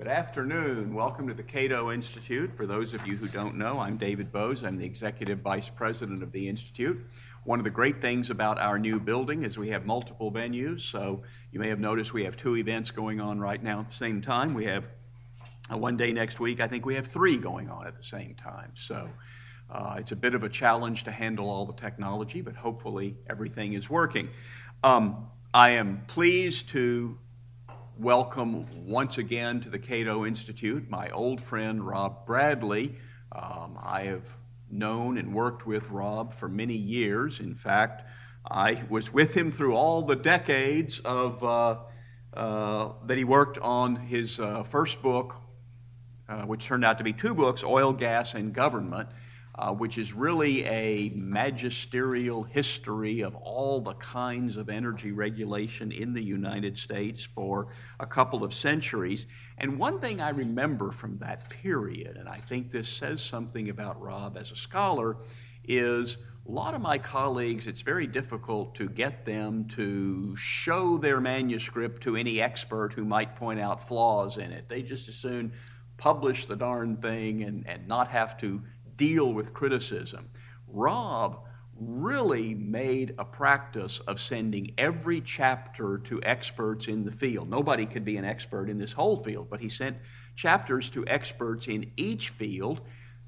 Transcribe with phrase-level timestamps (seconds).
[0.00, 0.94] Good afternoon.
[0.94, 2.56] Welcome to the Cato Institute.
[2.56, 4.64] For those of you who don't know, I'm David Boaz.
[4.64, 7.04] I'm the Executive Vice President of the Institute.
[7.44, 10.80] One of the great things about our new building is we have multiple venues.
[10.80, 11.20] So
[11.52, 14.22] you may have noticed we have two events going on right now at the same
[14.22, 14.54] time.
[14.54, 14.86] We have
[15.70, 18.34] uh, one day next week, I think we have three going on at the same
[18.36, 18.72] time.
[18.76, 19.06] So
[19.68, 23.74] uh, it's a bit of a challenge to handle all the technology, but hopefully everything
[23.74, 24.30] is working.
[24.82, 27.18] Um, I am pleased to
[28.00, 32.94] welcome once again to the Cato Institute my old friend Rob Bradley.
[33.30, 34.22] Um, I have
[34.70, 37.40] known and worked with Rob for many years.
[37.40, 38.08] In fact,
[38.50, 41.76] I was with him through all the decades of uh,
[42.32, 45.34] uh, that he worked on his uh, first book,
[46.26, 49.10] uh, which turned out to be two books, Oil, Gas, and Government
[49.60, 56.14] uh, which is really a magisterial history of all the kinds of energy regulation in
[56.14, 57.68] the United States for
[58.00, 59.26] a couple of centuries.
[59.58, 64.00] And one thing I remember from that period, and I think this says something about
[64.00, 65.18] Rob as a scholar,
[65.62, 66.16] is
[66.48, 72.02] a lot of my colleagues, it's very difficult to get them to show their manuscript
[72.04, 74.70] to any expert who might point out flaws in it.
[74.70, 75.52] They just as soon
[76.00, 78.62] publish the darn thing and, and not have to
[79.00, 80.28] deal with criticism.
[80.68, 81.40] Rob
[81.74, 87.48] really made a practice of sending every chapter to experts in the field.
[87.48, 89.96] Nobody could be an expert in this whole field, but he sent
[90.36, 92.82] chapters to experts in each field.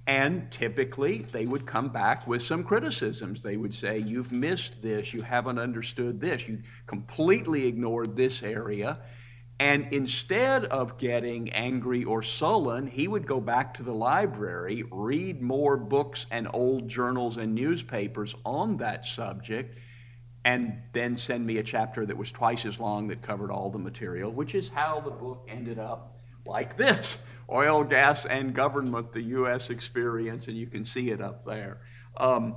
[0.07, 3.43] And typically, they would come back with some criticisms.
[3.43, 8.99] They would say, You've missed this, you haven't understood this, you completely ignored this area.
[9.59, 15.41] And instead of getting angry or sullen, he would go back to the library, read
[15.41, 19.79] more books and old journals and newspapers on that subject,
[20.45, 23.79] and then send me a chapter that was twice as long that covered all the
[23.79, 27.19] material, which is how the book ended up like this
[27.51, 29.71] Oil, Gas, and Government, the U.S.
[29.71, 31.81] Experience, and you can see it up there.
[32.17, 32.57] Um,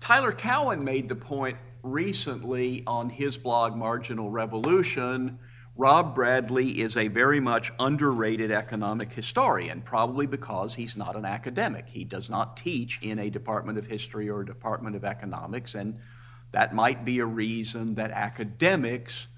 [0.00, 5.38] Tyler Cowen made the point recently on his blog, Marginal Revolution,
[5.76, 11.88] Rob Bradley is a very much underrated economic historian, probably because he's not an academic.
[11.88, 16.00] He does not teach in a department of history or a department of economics, and
[16.50, 19.28] that might be a reason that academics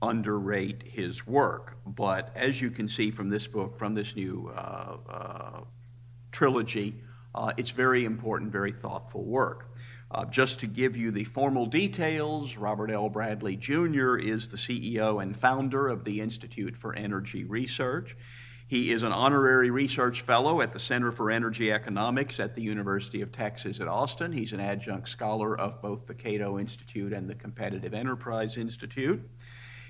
[0.00, 1.76] underrate his work.
[1.84, 5.60] But as you can see from this book, from this new uh, uh,
[6.30, 7.00] trilogy,
[7.34, 9.73] uh, it's very important, very thoughtful work.
[10.14, 13.08] Uh, just to give you the formal details, Robert L.
[13.08, 14.14] Bradley Jr.
[14.14, 18.16] is the CEO and founder of the Institute for Energy Research.
[18.68, 23.22] He is an honorary research fellow at the Center for Energy Economics at the University
[23.22, 24.30] of Texas at Austin.
[24.30, 29.28] He's an adjunct scholar of both the Cato Institute and the Competitive Enterprise Institute.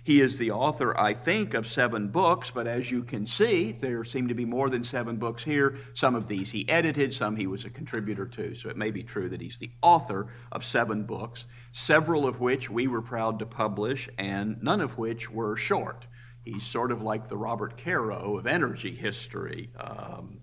[0.04, 4.04] He is the author, I think, of seven books, but as you can see, there
[4.04, 5.78] seem to be more than seven books here.
[5.94, 9.02] Some of these he edited, some he was a contributor to, so it may be
[9.02, 13.46] true that he's the author of seven books, several of which we were proud to
[13.46, 16.06] publish, and none of which were short.
[16.44, 19.70] He's sort of like the Robert Caro of energy history.
[19.80, 20.40] Um,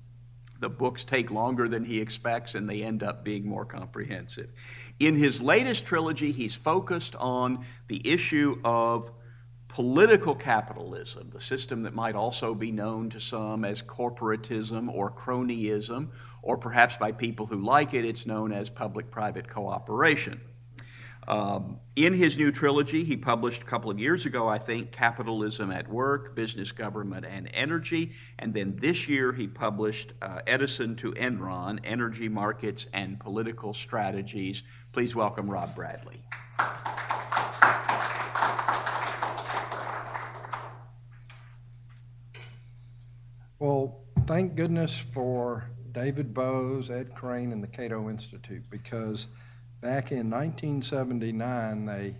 [0.60, 4.52] the books take longer than he expects and they end up being more comprehensive.
[5.00, 9.12] In his latest trilogy, he's focused on the issue of
[9.72, 16.10] political capitalism, the system that might also be known to some as corporatism or cronyism,
[16.42, 20.42] or perhaps by people who like it, it's known as public private cooperation.
[21.26, 25.72] Um, in his new trilogy, he published a couple of years ago, I think, Capitalism
[25.72, 28.12] at Work, Business, Government, and Energy.
[28.38, 34.64] And then this year, he published uh, Edison to Enron Energy Markets and Political Strategies.
[34.92, 36.24] Please welcome Rob Bradley.
[43.62, 49.28] Well, thank goodness for David Boaz, Ed Crane, and the Cato Institute because
[49.82, 52.16] back in 1979 they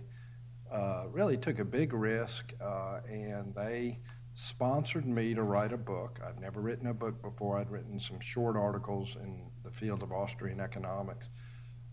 [0.70, 3.98] uh, really took a big risk uh, and they
[4.34, 6.20] sponsored me to write a book.
[6.24, 7.58] I'd never written a book before.
[7.58, 11.28] I'd written some short articles in the field of Austrian economics,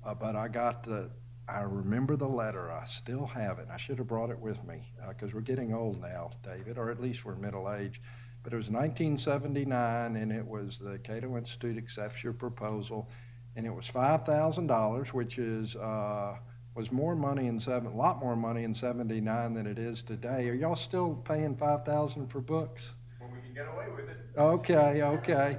[0.05, 1.09] uh, but I got the.
[1.47, 2.71] I remember the letter.
[2.71, 3.67] I still have it.
[3.73, 6.91] I should have brought it with me because uh, we're getting old now, David, or
[6.91, 7.99] at least we're middle aged.
[8.43, 13.09] But it was 1979, and it was the Cato Institute accepts your proposal,
[13.55, 16.35] and it was $5,000, which is uh,
[16.75, 20.47] was more money in seven, a lot more money in '79 than it is today.
[20.47, 22.93] Are y'all still paying 5,000 for books?
[23.19, 24.17] When we can get away with it.
[24.37, 25.57] Okay, okay.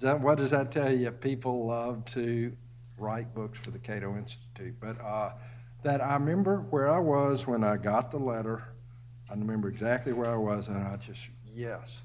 [0.00, 1.10] That, what does that tell you?
[1.10, 2.54] People love to
[2.98, 4.74] write books for the Cato Institute.
[4.78, 5.32] But uh,
[5.84, 8.64] that I remember where I was when I got the letter
[9.30, 12.00] I remember exactly where I was, and I just, yes.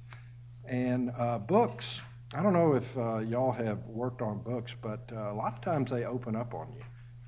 [0.65, 1.99] And uh, books,
[2.33, 5.61] I don't know if uh, y'all have worked on books, but uh, a lot of
[5.61, 6.83] times they open up on you.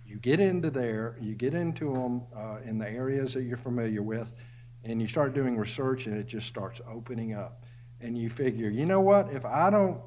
[0.05, 4.01] You get into there, you get into them uh, in the areas that you're familiar
[4.01, 4.31] with,
[4.83, 7.63] and you start doing research, and it just starts opening up.
[7.99, 9.33] And you figure, you know what?
[9.33, 9.99] If I don't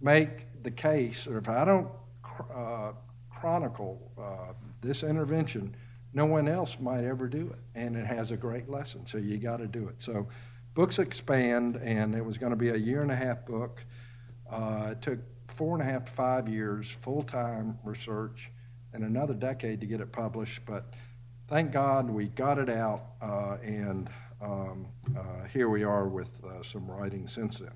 [0.00, 1.88] make the case, or if I don't
[2.54, 2.92] uh,
[3.30, 5.74] chronicle uh, this intervention,
[6.12, 7.58] no one else might ever do it.
[7.74, 9.96] And it has a great lesson, so you got to do it.
[9.98, 10.28] So
[10.78, 13.82] books expand, and it was going to be a year and a half book.
[14.48, 18.52] Uh, it took four and a half to five years, full time research,
[18.92, 20.60] and another decade to get it published.
[20.64, 20.94] But
[21.48, 24.08] thank God we got it out, uh, and
[24.40, 24.86] um,
[25.18, 27.72] uh, here we are with uh, some writing since then.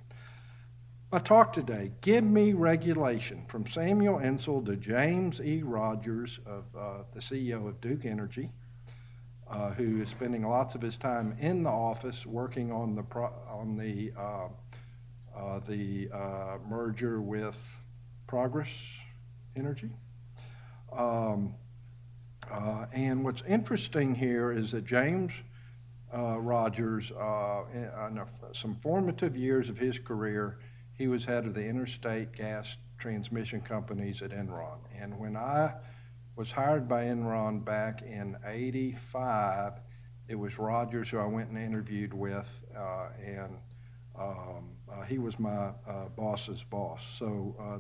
[1.11, 5.65] My talk today, Give Me Regulation, from Samuel Insull to James E.
[5.65, 8.51] Rogers, of, uh, the CEO of Duke Energy,
[9.53, 13.03] uh, who is spending lots of his time in the office working on the,
[13.51, 14.49] on the, uh,
[15.37, 17.59] uh the uh, merger with
[18.27, 18.71] Progress
[19.55, 19.91] Energy.
[20.91, 21.55] Um,
[22.51, 25.33] uh, and what's interesting here is that James
[26.13, 27.11] Rogers,
[27.75, 30.59] in, in some formative years of his career,
[30.95, 34.79] he was head of the interstate gas transmission companies at Enron.
[34.99, 35.75] And when I
[36.37, 39.75] was hired by Enron back in 85,
[40.29, 43.59] it was Rogers who I went and interviewed with, uh, and
[44.19, 47.01] um, uh, he was my uh, boss's boss.
[47.19, 47.79] So, uh,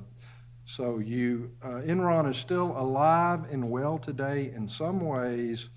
[0.64, 5.70] so you, uh, Enron is still alive and well today in some ways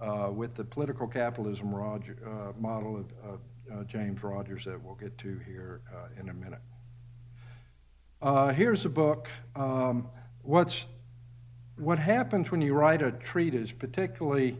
[0.00, 2.16] uh, with the political capitalism Roger,
[2.58, 5.80] model of, of James Rogers that we'll get to here
[6.20, 6.60] in a minute.
[8.54, 9.28] Here's a book.
[9.54, 10.08] Um,
[10.42, 10.84] what's,
[11.76, 14.58] what happens when you write a treatise, particularly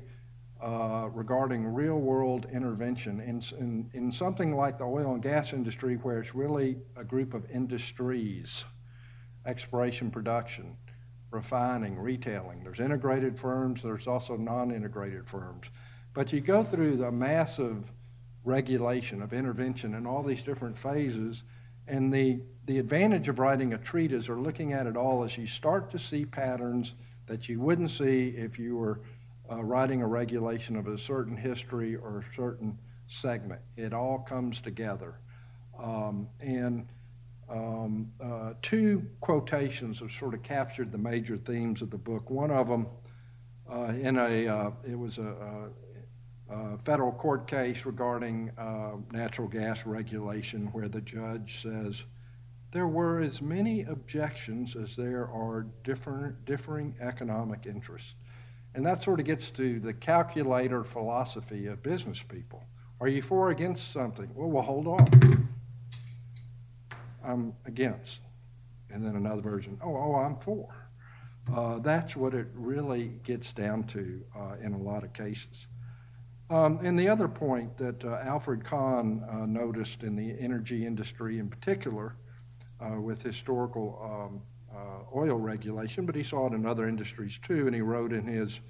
[0.60, 5.96] uh, regarding real world intervention, in, in, in something like the oil and gas industry,
[5.96, 8.64] where it's really a group of industries
[9.44, 10.76] exploration, production,
[11.32, 12.62] refining, retailing.
[12.62, 15.66] There's integrated firms, there's also non integrated firms.
[16.14, 17.90] But you go through the massive
[18.44, 21.42] regulation of intervention in all these different phases,
[21.92, 25.46] and the the advantage of writing a treatise or looking at it all is you
[25.46, 26.94] start to see patterns
[27.26, 29.00] that you wouldn't see if you were
[29.50, 32.78] uh, writing a regulation of a certain history or a certain
[33.08, 33.60] segment.
[33.76, 35.16] It all comes together.
[35.78, 36.86] Um, and
[37.50, 42.30] um, uh, two quotations have sort of captured the major themes of the book.
[42.30, 42.86] One of them,
[43.68, 45.70] uh, in a, uh, it was a,
[46.52, 52.02] a, federal court case regarding uh, natural gas regulation, where the judge says,
[52.72, 58.14] there were as many objections as there are different, differing economic interests.
[58.75, 62.64] And that sort of gets to the calculator philosophy of business people.
[63.00, 64.31] Are you for or against something?
[64.34, 65.48] Well, well, hold on.
[67.22, 68.20] I'm against.
[68.90, 70.69] And then another version, oh, oh, I'm for.
[71.52, 75.66] Uh, that's what it really gets down to uh, in a lot of cases.
[76.52, 81.38] Um, and the other point that uh, Alfred Kahn uh, noticed in the energy industry
[81.38, 82.14] in particular
[82.78, 87.66] uh, with historical um, uh, oil regulation, but he saw it in other industries too,
[87.66, 88.60] and he wrote in his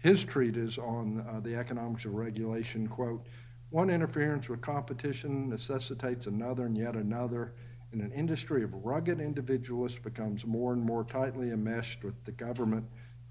[0.00, 3.24] his treatise on uh, the economics of regulation, quote,
[3.70, 7.54] one interference with competition necessitates another and yet another,
[7.90, 12.84] and an industry of rugged individualists becomes more and more tightly enmeshed with the government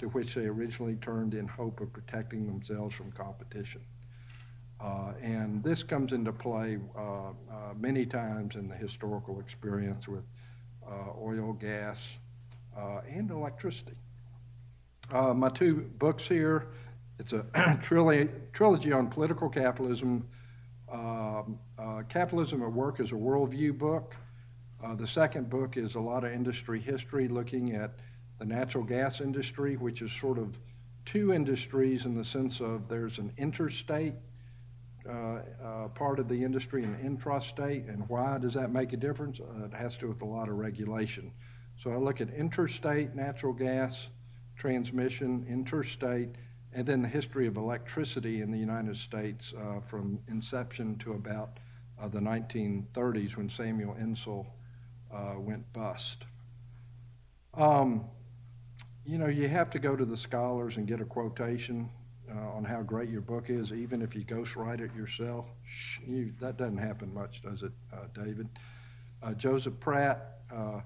[0.04, 3.80] to which they originally turned in hope of protecting themselves from competition.
[4.82, 7.32] Uh, and this comes into play uh, uh,
[7.80, 10.24] many times in the historical experience with
[11.18, 12.02] oil, gas,
[13.10, 13.96] and electricity.
[15.10, 16.68] my two books here,
[17.18, 17.46] it's a
[17.82, 20.28] trilogy, on political capitalism.
[20.92, 21.58] Um,
[22.10, 24.18] capitalism at Work is a worldview book.
[24.84, 27.94] Uh, the second book is a lot of industry history looking at
[28.40, 30.58] the natural gas industry, which is sort of
[31.06, 34.14] two industries in the sense of there's an interstate
[35.08, 39.40] uh, uh, part of the industry and intrastate, and why does that make a difference?
[39.40, 41.32] Uh, it has to do with a lot of regulation.
[41.82, 44.08] So I look at interstate natural gas
[44.56, 46.30] transmission, interstate,
[46.72, 51.60] and then the history of electricity in the United States uh, from inception to about
[52.02, 54.48] uh, the 1930s when Samuel Insull
[55.14, 56.26] uh, went bust.
[57.54, 58.06] Um,
[59.06, 61.90] you know, you have to go to the scholars and get a quotation
[62.34, 65.46] uh, on how great your book is, even if you ghostwrite it yourself.
[66.08, 68.48] You, that doesn't happen much, does it, uh, David?
[69.22, 70.80] Uh, Joseph Pratt, uh,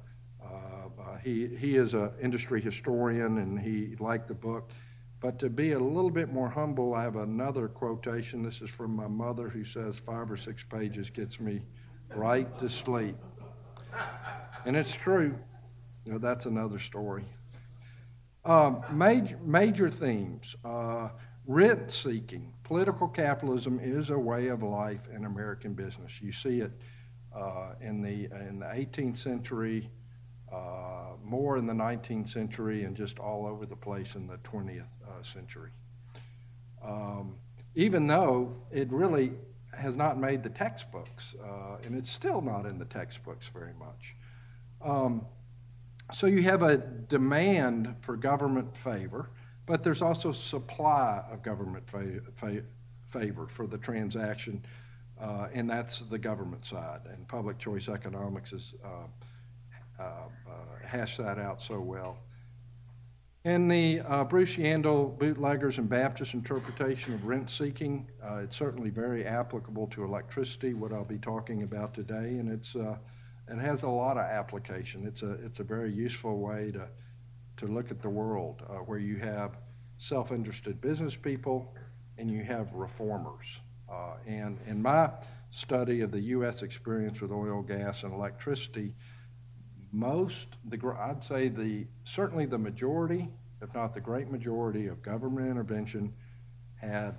[0.43, 4.71] uh, uh, he, he is an industry historian and he liked the book.
[5.19, 8.43] But to be a little bit more humble, I have another quotation.
[8.43, 11.62] This is from my mother who says five or six pages gets me
[12.15, 13.15] right to sleep.
[14.65, 15.36] And it's true.
[16.05, 17.25] You know, that's another story.
[18.48, 21.10] Um, major, major themes uh,
[21.48, 22.54] rent seeking.
[22.63, 26.13] Political capitalism is a way of life in American business.
[26.22, 26.72] You see it
[27.36, 29.89] uh, in, the, in the 18th century,
[30.50, 34.84] uh, more in the 19th century, and just all over the place in the 20th
[35.06, 35.72] uh, century.
[36.82, 37.36] Um,
[37.75, 39.34] even though it really
[39.74, 44.16] has not made the textbooks, uh, and it's still not in the textbooks very much.
[44.82, 45.25] Um,
[46.13, 49.29] so you have a demand for government favor,
[49.65, 52.63] but there's also supply of government fa- fa-
[53.07, 54.63] favor for the transaction,
[55.19, 57.01] uh, and that's the government side.
[57.11, 58.87] And public choice economics has uh,
[59.99, 62.17] uh, uh hashed that out so well.
[63.43, 68.89] And the uh, Bruce Yandle Bootleggers and Baptist interpretation of rent seeking, uh, it's certainly
[68.89, 72.75] very applicable to electricity, what I'll be talking about today, and it's
[73.48, 75.06] it has a lot of application.
[75.06, 76.88] It's a it's a very useful way to
[77.58, 79.58] to look at the world uh, where you have
[79.98, 81.74] self-interested business people
[82.18, 83.48] and you have reformers.
[83.92, 85.10] Uh, and in my
[85.51, 86.62] study of the U.S.
[86.62, 88.94] experience with oil, gas, and electricity,
[89.92, 93.30] most, the, I'd say the, certainly the majority,
[93.62, 96.13] if not the great majority of government intervention
[96.75, 97.16] had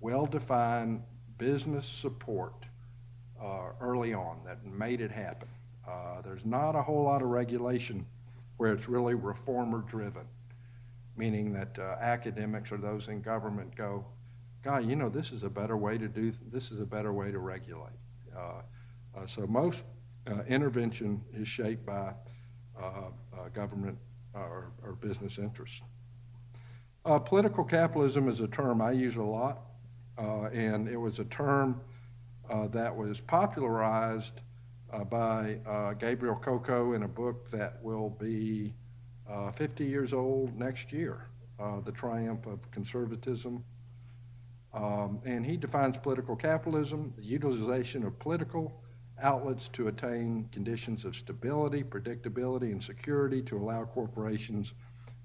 [0.00, 1.02] well-defined
[1.36, 2.66] business support
[3.42, 5.48] uh, early on that made it happen.
[5.88, 8.06] Uh, there's not a whole lot of regulation
[8.58, 10.26] where it's really reformer driven,
[11.16, 14.04] meaning that uh, academics or those in government go,
[14.62, 17.30] God, you know, this is a better way to do, this is a better way
[17.30, 17.98] to regulate.
[18.36, 18.60] Uh,
[19.16, 19.78] uh, so most
[20.26, 22.12] uh, intervention is shaped by
[23.54, 23.98] government
[24.34, 25.80] or, or, business interests.
[27.24, 29.62] political capitalism is a term I use a lot,
[30.18, 31.80] and it was a term
[32.50, 34.40] Uh, that was popularized
[34.92, 38.74] uh, by uh, Gabriel Kolko in a book that will be
[39.54, 41.28] 50 years old next year,
[41.84, 43.62] The Triumph of Conservatism.
[44.74, 48.82] Um, and he defines political capitalism, the utilization of political
[49.22, 54.72] outlets to attain conditions of stability, predictability, and security to allow corporations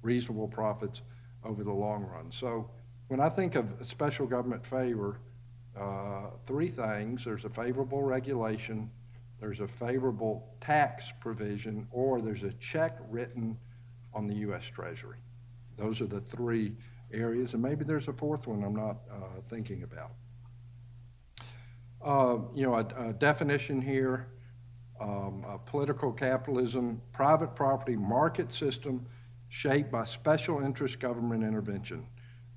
[0.03, 1.01] reasonable profits
[1.43, 2.29] over the long run.
[2.29, 2.69] So
[3.07, 5.17] when I think of special government favor,
[5.79, 8.89] uh, three things there's a favorable regulation,
[9.39, 13.57] there's a favorable tax provision, or there's a check written
[14.13, 14.63] on the U.S.
[14.65, 15.17] Treasury.
[15.77, 16.73] Those are the three
[17.11, 20.11] areas, and maybe there's a fourth one I'm not uh, thinking about.
[22.01, 24.27] Uh, you know, a, a definition here
[24.99, 29.05] um, political capitalism, private property market system
[29.49, 32.05] shaped by special interest government intervention,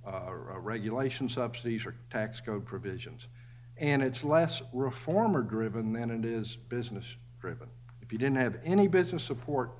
[0.09, 3.29] uh, regulation subsidies, or tax code provisions.
[3.77, 7.69] And it's less reformer driven than it is business driven.
[8.03, 9.73] If you didn't have any business support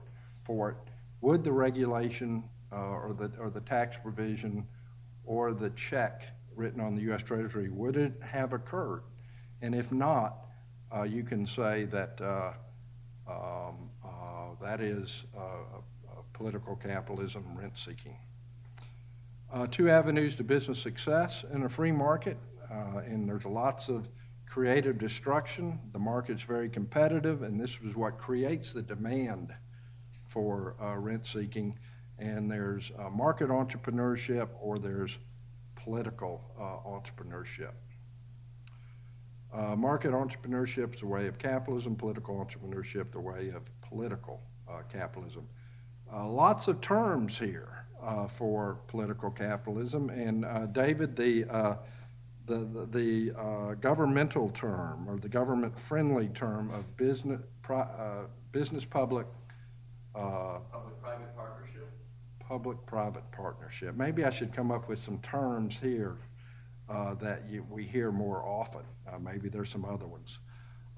[0.45, 0.77] for it,
[1.21, 4.67] would the regulation uh, or, the, or the tax provision
[5.25, 6.23] or the check
[6.55, 7.23] written on the U.S.
[7.23, 9.03] Treasury, would it have occurred?
[9.63, 10.47] And if not,
[10.95, 12.53] uh, you can say that uh,
[13.29, 15.81] um, uh, that is uh,
[16.33, 18.17] political capitalism, rent seeking.
[19.51, 22.37] Uh, two avenues to business success in a free market,
[22.71, 24.09] uh, and there's lots of
[24.47, 25.79] creative destruction.
[25.93, 29.55] The market's very competitive, and this is what creates the demand
[30.27, 31.79] for rent seeking.
[32.19, 35.17] And there's market entrepreneurship or there's
[35.77, 36.43] political
[36.87, 37.73] entrepreneurship.
[39.53, 44.83] Uh, market entrepreneurship is a way of capitalism, political entrepreneurship the way of political uh,
[44.93, 45.49] capitalism.
[46.13, 47.78] Uh, lots of terms here uh,
[48.27, 51.77] for political capitalism, and uh, David, the uh,
[52.47, 57.41] the, the, the governmental term or the government-friendly term of business
[58.53, 59.27] business public
[60.15, 61.91] public-private partnership.
[62.41, 63.95] Public-private partnership.
[63.95, 66.17] Maybe I should come up with some terms here
[66.89, 68.83] uh, that you, we hear more often.
[69.07, 70.39] Uh, maybe there's some other ones.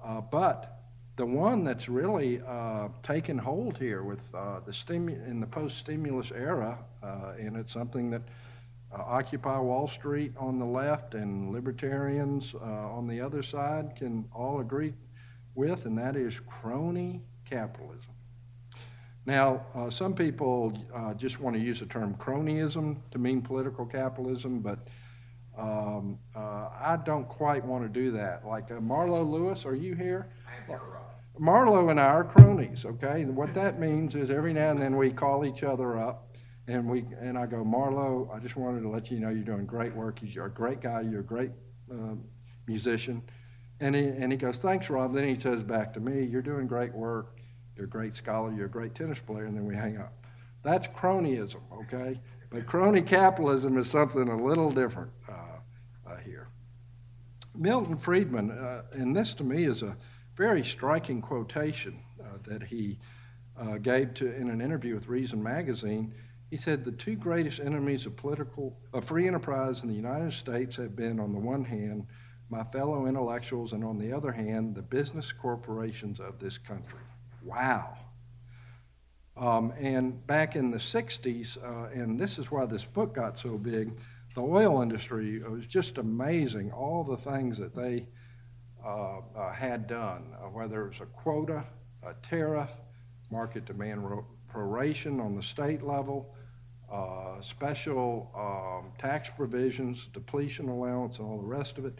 [0.03, 0.80] Uh, but
[1.21, 6.31] the one that's really uh, taken hold here with uh, the stimu- in the post-stimulus
[6.31, 8.23] era, uh, and it's something that
[8.91, 14.95] Occupy Wall Street on the left and libertarians on the other side can all agree
[15.53, 18.15] with, and that is crony capitalism.
[19.27, 23.85] Now, uh, some people uh, just want to use the term cronyism to mean political
[23.85, 24.79] capitalism, but
[25.55, 28.43] um, uh, I don't quite want to do that.
[28.43, 30.25] Like uh, Marlo Lewis, are you here?
[30.49, 31.10] I am here, Rob.
[31.41, 33.23] Marlo and I are cronies, okay?
[33.23, 36.27] And what that means is every now and then we call each other up
[36.67, 39.65] And we and I go, Marlo, I just wanted to let you know you're doing
[39.65, 40.19] great work.
[40.21, 41.01] You're a great guy.
[41.01, 41.49] You're a great
[41.91, 42.13] uh,
[42.67, 43.23] musician.
[43.79, 45.15] And he, and he goes, thanks, Rob.
[45.15, 47.39] Then he says back to me, you're doing great work.
[47.75, 48.53] You're a great scholar.
[48.53, 49.45] You're a great tennis player.
[49.45, 50.13] And then we hang up.
[50.61, 52.21] That's cronyism, okay?
[52.51, 55.33] But crony capitalism is something a little different uh,
[56.07, 56.49] uh, here.
[57.55, 59.97] Milton Friedman, uh, and this to me is a
[60.35, 62.99] very striking quotation uh, that he
[63.59, 66.13] uh, gave to in an interview with Reason magazine.
[66.49, 70.75] He said the two greatest enemies of political of free enterprise in the United States
[70.77, 72.07] have been, on the one hand,
[72.49, 76.99] my fellow intellectuals, and on the other hand, the business corporations of this country.
[77.43, 77.97] Wow.
[79.37, 83.57] Um, and back in the 60s, uh, and this is why this book got so
[83.57, 83.97] big,
[84.35, 88.05] the oil industry was just amazing, all the things that they
[89.53, 91.63] had done, uh, whether it was a quota,
[92.03, 92.71] a tariff,
[93.29, 94.01] market demand
[94.53, 96.33] proration on the state level,
[96.91, 101.99] uh, special um, tax provisions, depletion allowance, and all the rest of it.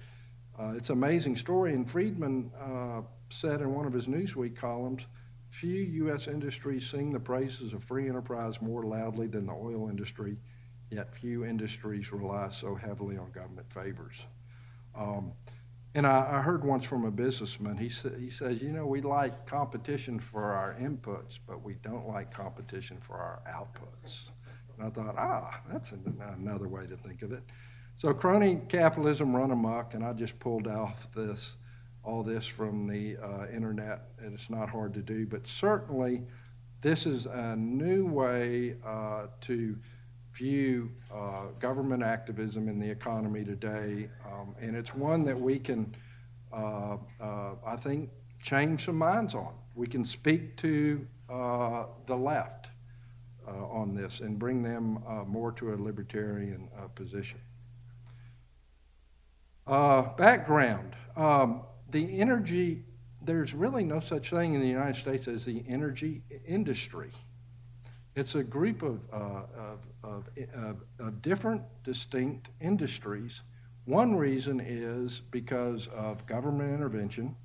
[0.60, 5.04] Uh, it's an amazing story, and Friedman uh, said in one of his Newsweek columns,
[5.50, 6.28] few U.S.
[6.28, 10.38] industries sing the praises of free enterprise more loudly than the oil industry,
[10.90, 14.16] yet few industries rely so heavily on government favors.
[14.96, 15.32] Um,
[15.94, 19.02] and I, I, heard once from a businessman, he, sa- he says, you know, we
[19.02, 24.30] like competition for our inputs, but we don't like competition for our outputs.
[24.78, 27.44] And I thought, ah, that's an, another way to think of it.
[27.98, 31.56] So crony capitalism run amok, and I just pulled off this,
[32.04, 36.24] all this from the uh, internet, and it's not hard to do, but certainly
[36.82, 39.78] this is a new way uh, to
[40.34, 45.96] view uh, government activism in the economy today, um, and it's one that we can,
[46.54, 48.10] uh, uh, I think,
[48.42, 49.54] change some minds on.
[49.76, 52.70] We can speak to uh, the left
[53.48, 57.40] on this and bring them more to a libertarian position.
[59.68, 61.62] Uh, background um,
[61.92, 62.84] the energy,
[63.22, 67.12] there's really no such thing in the United States as the energy industry.
[68.16, 73.42] It's a group of, uh, of, of, of, different, distinct industries.
[73.86, 77.36] One reason is because of government intervention.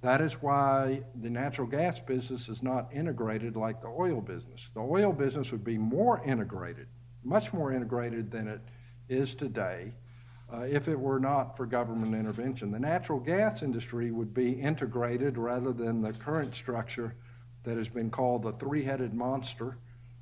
[0.00, 4.68] That is why the natural gas business is not integrated like the oil business.
[4.74, 6.86] The oil business would be more integrated,
[7.22, 8.60] much more integrated than it
[9.08, 9.92] is today
[10.52, 12.70] uh, if it were not for government intervention.
[12.70, 17.14] The natural gas industry would be integrated rather than the current structure
[17.64, 19.76] that has been called the three headed monster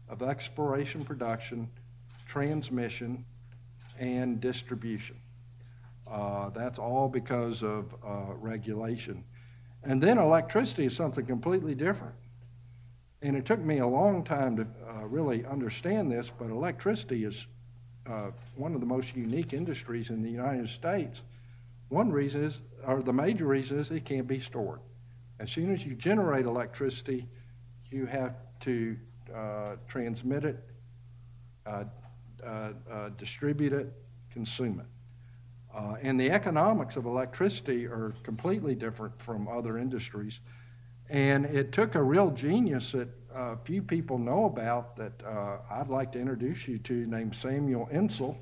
[0.09, 1.69] of exploration, production,
[2.27, 3.25] transmission,
[3.99, 5.17] and distribution.
[6.11, 9.25] Uh, that's all because of uh, regulation.
[9.83, 12.15] And then electricity is something completely different.
[13.23, 17.47] And it took me a long time to uh, really understand this, but electricity is
[18.07, 21.21] uh, one of the most unique industries in the United States.
[21.89, 24.81] One reason is, or the major reason is, it can't be stored.
[25.43, 27.27] As soon as you generate electricity,
[27.91, 28.97] you have to
[29.35, 30.65] uh, transmit it,
[31.67, 31.85] uh,
[32.47, 33.93] uh, uh distribute it,
[34.31, 34.87] consume it.
[35.77, 40.39] Uh, and the economics of electricity are completely different from other industries.
[41.11, 45.89] And it took a real genius that uh, few people know about that uh, I'd
[45.89, 48.39] like to introduce you to, named Samuel Insull,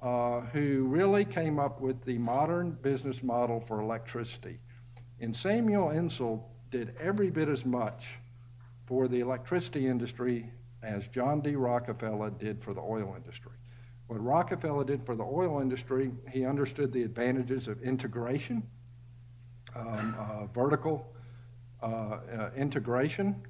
[0.00, 4.58] uh, who really came up with the modern business model for electricity.
[5.20, 8.18] And Samuel Insull did every bit as much
[8.86, 10.50] for the electricity industry
[10.82, 11.56] as John D.
[11.56, 13.52] Rockefeller did for the oil industry.
[14.06, 18.62] What Rockefeller did for the oil industry, he understood the advantages of integration,
[19.76, 21.12] um, uh, vertical
[21.82, 23.42] uh, uh, integration,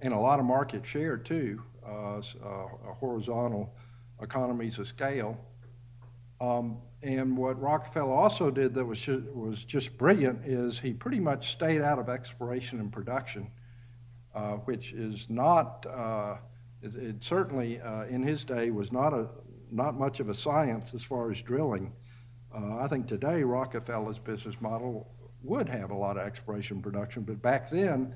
[0.00, 2.22] and a lot of market share too, uh, uh,
[3.00, 3.74] horizontal
[4.20, 5.38] economies of scale.
[6.40, 11.20] Um, and what Rockefeller also did that was just, was just brilliant is he pretty
[11.20, 13.50] much stayed out of exploration and production,
[14.34, 16.36] uh, which is not, uh,
[16.82, 19.28] it, it, certainly uh, in his day was not, a,
[19.70, 21.92] not much of a science as far as drilling.
[22.54, 25.06] Uh, I think today Rockefeller's business model
[25.42, 28.14] would have a lot of exploration production, but back then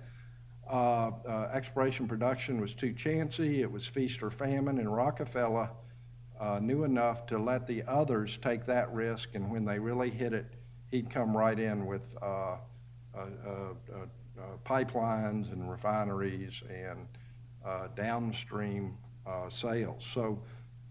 [0.71, 5.69] uh, uh, exploration production was too chancy, it was feast or famine, and Rockefeller
[6.41, 10.33] uh, knew enough to let the others take that risk, and when they really hit
[10.33, 10.47] it,
[10.91, 12.57] he'd come right in with uh,
[13.15, 13.75] uh, uh,
[14.65, 17.07] pipelines and refineries and
[17.95, 18.97] downstream
[19.51, 20.07] sales.
[20.15, 20.41] So,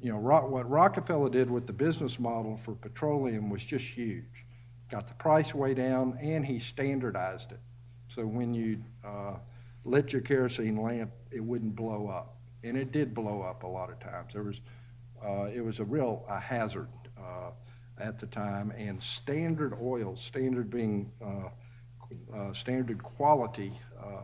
[0.02, 4.46] you know, what Rockefeller did with the business model for petroleum was just huge.
[4.92, 7.60] Got the price way down, and he standardized it.
[8.10, 8.84] So when you
[9.86, 12.36] lit your kerosene lamp, it wouldn't blow up.
[12.64, 14.34] and it did blow up a lot of times.
[14.34, 14.62] There was, uh,
[15.54, 17.52] it was a real a hazard uh,
[18.00, 21.50] at the time, and Standard Oil, Standard being uh,
[22.34, 24.22] uh standard quality, uh,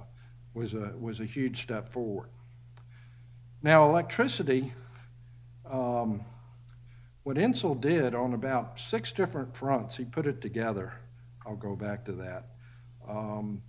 [0.53, 2.29] was a was a huge step forward.
[3.62, 4.73] Now, electricity.
[5.69, 6.25] Um,
[7.23, 10.93] what Insull did on about six different fronts, he put it together.
[11.45, 12.47] I'll go back to that.
[13.08, 13.62] Um,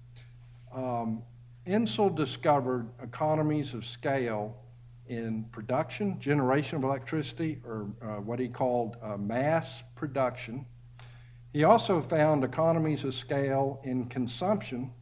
[0.74, 1.22] um,
[1.64, 4.56] Insull discovered economies of scale
[5.06, 10.64] in production, generation of electricity, or uh, what he called uh, mass production.
[11.52, 14.92] He also found economies of scale in consumption,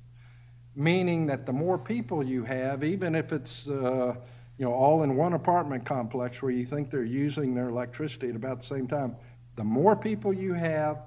[0.74, 4.14] meaning that the more people you have, even if it's uh,
[4.58, 8.36] you know all in one apartment complex where you think they're using their electricity at
[8.36, 9.16] about the same time,
[9.56, 11.02] the more people you have,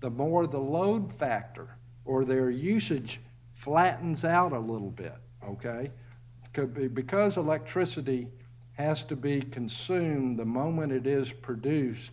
[0.00, 3.20] the more the load factor or their usage
[3.54, 5.16] flattens out a little bit,
[5.48, 5.90] okay?
[6.54, 8.28] Because electricity
[8.74, 12.10] has to be consumed the moment it is produced,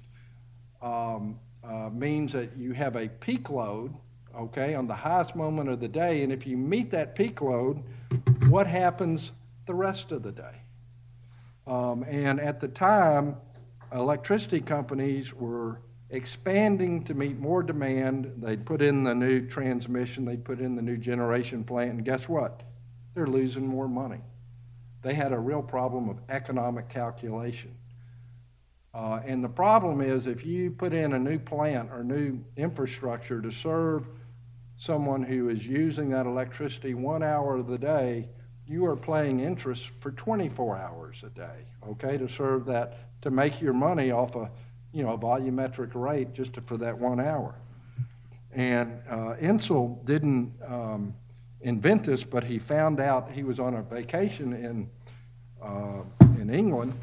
[0.82, 3.96] um, uh, means that you have a peak load,
[4.36, 6.24] okay, on the highest moment of the day.
[6.24, 7.84] And if you meet that peak load,
[8.48, 9.32] what happens
[9.66, 10.56] the rest of the day?
[11.68, 13.38] Um, and at the time,
[13.94, 18.34] electricity companies were expanding to meet more demand.
[18.38, 22.28] They'd put in the new transmission, they'd put in the new generation plant, and guess
[22.28, 22.64] what?
[23.14, 24.20] They're losing more money.
[25.02, 27.76] They had a real problem of economic calculation.
[28.94, 33.42] Uh, and the problem is if you put in a new plant or new infrastructure
[33.42, 34.06] to serve
[34.78, 38.28] someone who is using that electricity one hour of the day,
[38.68, 43.62] you are paying interest for 24 hours a day, okay, to serve that, to make
[43.62, 44.50] your money off a
[44.94, 47.56] you know, a volumetric rate just to, for that one hour.
[48.54, 51.14] And uh, Insull didn't um,
[51.64, 54.90] invent this, but he found out he was on a vacation in,
[55.62, 56.04] uh,
[56.40, 56.94] in England,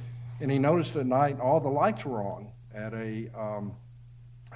[0.40, 3.72] and he noticed at night all the lights were on at a, um,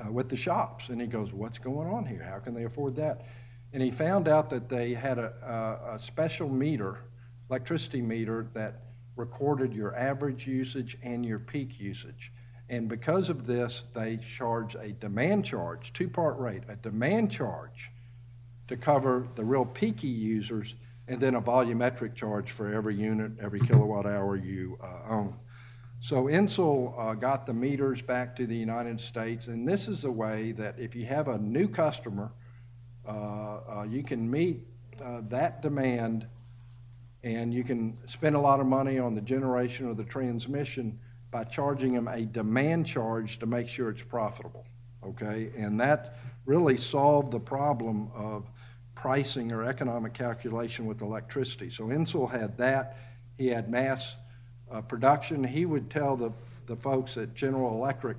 [0.04, 0.88] uh, with the shops.
[0.88, 2.22] And he goes, What's going on here?
[2.22, 3.22] How can they afford that?
[3.72, 6.98] And he found out that they had a, a, a special meter,
[7.48, 8.82] electricity meter, that
[9.16, 12.32] recorded your average usage and your peak usage.
[12.68, 17.91] And because of this, they charge a demand charge, two part rate, a demand charge
[18.68, 20.74] to cover the real peaky users,
[21.08, 25.36] and then a volumetric charge for every unit, every kilowatt hour you uh, own.
[26.00, 30.10] So Insull uh, got the meters back to the United States, and this is a
[30.10, 32.32] way that if you have a new customer,
[33.06, 34.66] uh, uh you can meet
[35.02, 36.26] uh, that demand
[37.24, 40.98] and you can spend a lot of money on the generation or the transmission
[41.30, 44.64] by charging them a demand charge to make sure it's profitable.
[45.04, 48.50] Okay, and that really solved the problem of
[48.94, 51.70] pricing or economic calculation with electricity.
[51.70, 52.96] So Insull had that.
[53.36, 54.14] He had mass
[54.70, 55.42] uh, production.
[55.42, 56.32] He would tell the,
[56.66, 58.18] the folks at General Electric,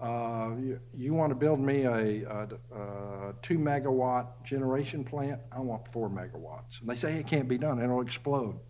[0.00, 5.40] uh, you, you, want to build me a, a, a, two megawatt generation plant?
[5.50, 6.80] I want four megawatts.
[6.80, 8.60] And they say it can't be done, it'll explode.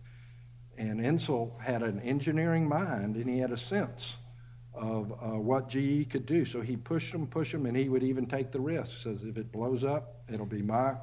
[0.77, 4.15] And Insull had an engineering mind and he had a sense
[4.73, 6.45] of uh, what GE could do.
[6.45, 8.99] So he pushed them, pushed them, and he would even take the risk.
[8.99, 10.95] Says if it blows up, it'll be my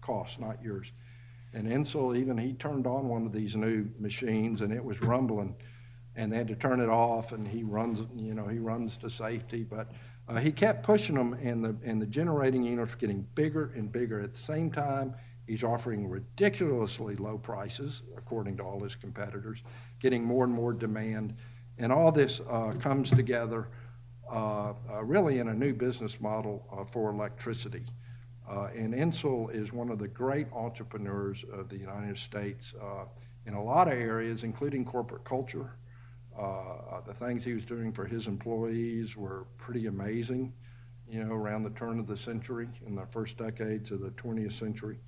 [0.00, 0.92] cost, not yours.
[1.52, 5.54] And Insull even he turned on one of these new machines and it was rumbling,
[6.16, 7.32] and they had to turn it off.
[7.32, 9.92] And he runs, you know, he runs to safety, but
[10.28, 13.90] uh, he kept pushing them, and the and the generating units were getting bigger and
[13.92, 14.20] bigger.
[14.20, 15.14] At the same time,
[15.46, 19.62] He's offering ridiculously low prices, according to all his competitors,
[20.00, 21.36] getting more and more demand.
[21.78, 23.68] And all this uh, comes together
[24.30, 27.84] uh, uh, really in a new business model uh, for electricity.
[28.48, 33.04] Uh, and Insull is one of the great entrepreneurs of the United States uh,
[33.46, 35.76] in a lot of areas, including corporate culture.
[37.06, 40.52] the things he was doing for his employees were pretty amazing,
[41.08, 44.58] you know, around the turn of the century, in the first decades of the 20th
[44.58, 44.98] century.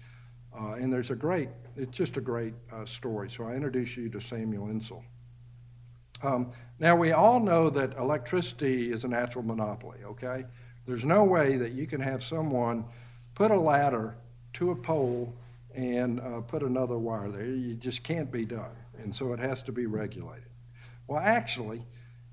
[0.59, 3.31] Uh, and there's a great, it's just a great uh, story.
[3.31, 5.05] So I introduce you to Samuel Insull.
[6.23, 10.45] Um, now, we all know that electricity is a natural monopoly, okay?
[10.87, 12.85] There's no way that you can have someone
[13.35, 14.17] put a ladder
[14.55, 15.35] to a pole
[15.75, 17.47] and uh, put another wire there.
[17.47, 18.71] You just can't be done.
[18.99, 20.49] And so it has to be regulated.
[21.07, 21.85] Well, actually,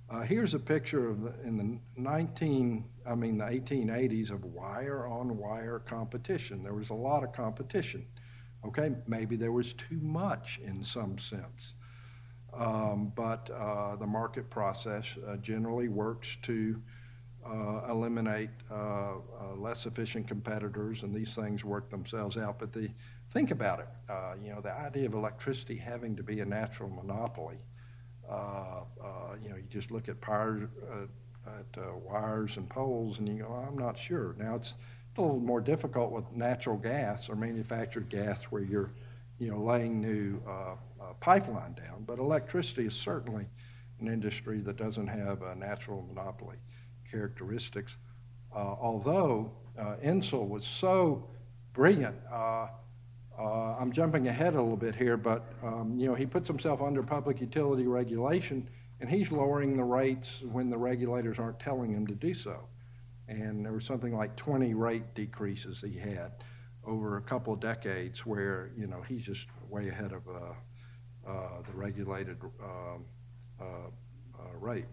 [0.09, 5.07] uh, here's a picture of the, in the 19, I mean the 1880s of wire
[5.07, 6.63] on wire competition.
[6.63, 8.05] There was a lot of competition.
[8.65, 11.73] Okay, maybe there was too much in some sense.
[12.55, 16.81] Um, but uh, the market process uh, generally works to
[17.45, 22.59] uh, eliminate uh, uh, less efficient competitors, and these things work themselves out.
[22.59, 22.89] But the,
[23.31, 23.87] think about it.
[24.07, 27.57] Uh, you know, the idea of electricity having to be a natural monopoly
[29.41, 30.69] you know, you just look at power,
[31.45, 34.35] at wires and poles and you go, I'm not sure.
[34.37, 34.75] Now it's
[35.17, 38.91] a little more difficult with natural gas or manufactured gas where you're,
[39.39, 42.03] you know, laying new uh, uh, pipeline down.
[42.05, 43.45] But electricity is certainly
[43.99, 46.57] an industry that doesn't have a natural monopoly
[47.09, 47.97] characteristics.
[48.55, 49.95] Uh, although uh,
[50.33, 51.27] was so
[51.73, 52.67] brilliant, uh,
[53.37, 56.81] uh, I'm jumping ahead a little bit here, but um, you know he puts himself
[56.81, 58.67] under public utility regulation,
[59.01, 62.67] and he's lowering the rates when the regulators aren't telling him to do so.
[63.27, 66.33] And there was something like 20 rate decreases he had
[66.85, 71.61] over a couple of decades, where you know he's just way ahead of uh, uh,
[71.65, 73.05] the regulated um,
[74.59, 74.85] rate.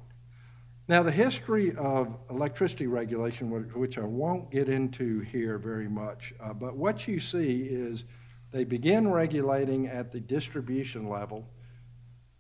[0.91, 6.53] Now, the history of electricity regulation, which I won't get into here very much, uh,
[6.53, 8.03] but what you see is
[8.51, 11.47] they begin regulating at the distribution level,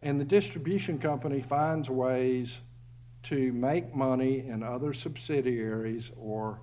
[0.02, 2.58] and the distribution company finds ways
[3.22, 6.60] to make money in other subsidiaries or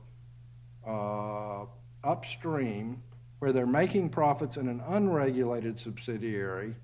[0.85, 1.67] uh,
[2.07, 3.01] upstream
[3.39, 6.75] where they're making profits in an unregulated subsidiary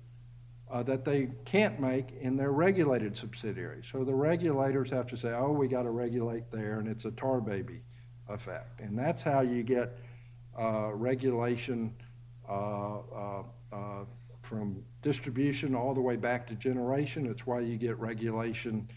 [0.70, 3.82] uh, that they can't make in their regulated subsidiary.
[3.90, 7.10] So the regulators have to say, oh, we got to regulate there, and it's a
[7.12, 7.82] tar baby
[8.28, 8.80] effect.
[8.80, 9.98] And that's how you get
[10.58, 11.94] uh, regulation
[12.48, 14.04] uh, uh, uh,
[14.42, 17.26] from distribution all the way back to generation.
[17.26, 18.88] It's why you get regulation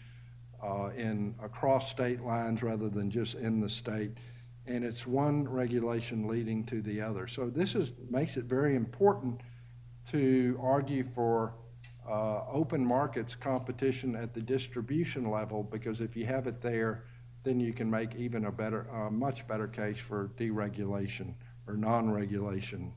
[0.96, 4.10] in across state lines rather than just in the state.
[4.68, 7.26] And it's one regulation leading to the other.
[7.26, 9.40] So this is, makes it very important
[10.10, 11.54] to argue for
[12.08, 17.04] uh, open markets competition at the distribution level because if you have it there,
[17.44, 21.34] then you can make even a better, uh, much better case for deregulation
[21.66, 22.92] or non-regulation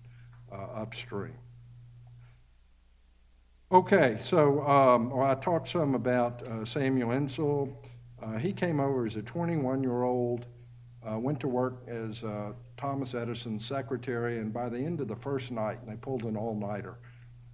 [0.52, 1.36] uh, upstream.
[3.72, 7.82] Okay, so um, well, I talked some about uh, Samuel Insull.
[8.22, 10.46] Uh, he came over as a 21-year-old,
[11.10, 12.24] uh, went to work as
[12.78, 16.98] Thomas Edison's secretary, and by the end of the first night, they pulled an all-nighter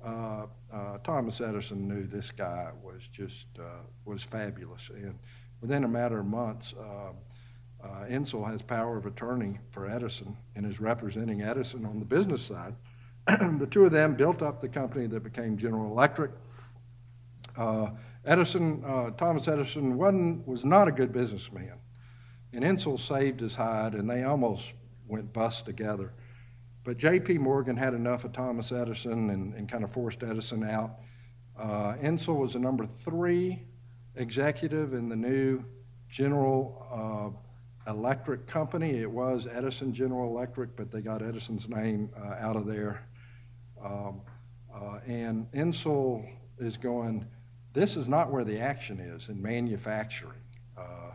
[0.04, 5.18] uh, uh, Thomas Edison knew this guy was just uh, was fabulous, and
[5.62, 6.74] within a matter of months,
[8.08, 12.76] Insull has power of attorney for Edison and is representing Edison on the business side.
[13.28, 16.32] the two of them built up the company that became General Electric.
[17.58, 17.90] Uh,
[18.26, 21.74] Edison, uh, Thomas Edison, wasn't, was not a good businessman,
[22.54, 24.72] and Insull saved his hide, and they almost
[25.08, 26.14] went bust together.
[26.84, 27.38] But J.P.
[27.40, 31.00] Morgan had enough of Thomas Edison and, and kind of forced Edison out.
[31.60, 31.96] Uh,
[32.28, 33.64] was the number three
[34.16, 35.64] executive in the new
[36.10, 37.36] General
[37.88, 39.02] uh, Electric company.
[39.02, 43.08] It was Edison General Electric, but they got Edison's name uh, out of there.
[43.84, 44.22] Um,
[44.74, 46.26] uh, and Insull
[46.60, 47.26] is going,
[47.74, 50.42] this is not where the action is in manufacturing
[50.78, 51.12] uh,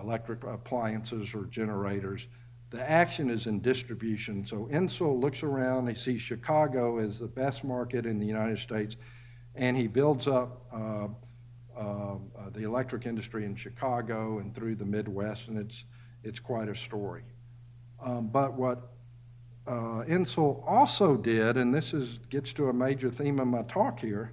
[0.00, 2.26] electric appliances or generators.
[2.70, 4.44] The action is in distribution.
[4.44, 8.96] So Insull looks around, he sees Chicago as the best market in the United States,
[9.54, 11.08] and he builds up uh,
[11.76, 12.16] uh,
[12.52, 15.84] the electric industry in Chicago and through the Midwest, and it's,
[16.22, 17.22] it's quite a story.
[18.02, 18.90] Um, but what
[19.66, 24.00] uh, Insull also did, and this is, gets to a major theme of my talk
[24.00, 24.32] here,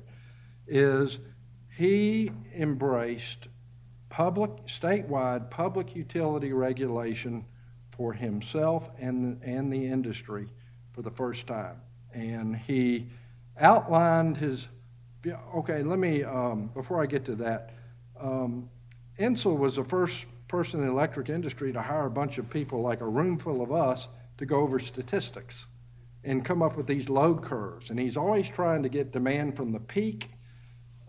[0.67, 1.19] is
[1.77, 3.47] he embraced
[4.11, 7.45] public, statewide public utility regulation
[7.91, 10.47] for himself and the, and the industry
[10.91, 11.81] for the first time.
[12.13, 13.07] And he
[13.57, 14.67] outlined his.
[15.55, 17.73] Okay, let me, um, before I get to that,
[18.19, 18.69] um,
[19.17, 22.81] Insull was the first person in the electric industry to hire a bunch of people,
[22.81, 25.67] like a room full of us, to go over statistics
[26.23, 27.89] and come up with these load curves.
[27.89, 30.31] And he's always trying to get demand from the peak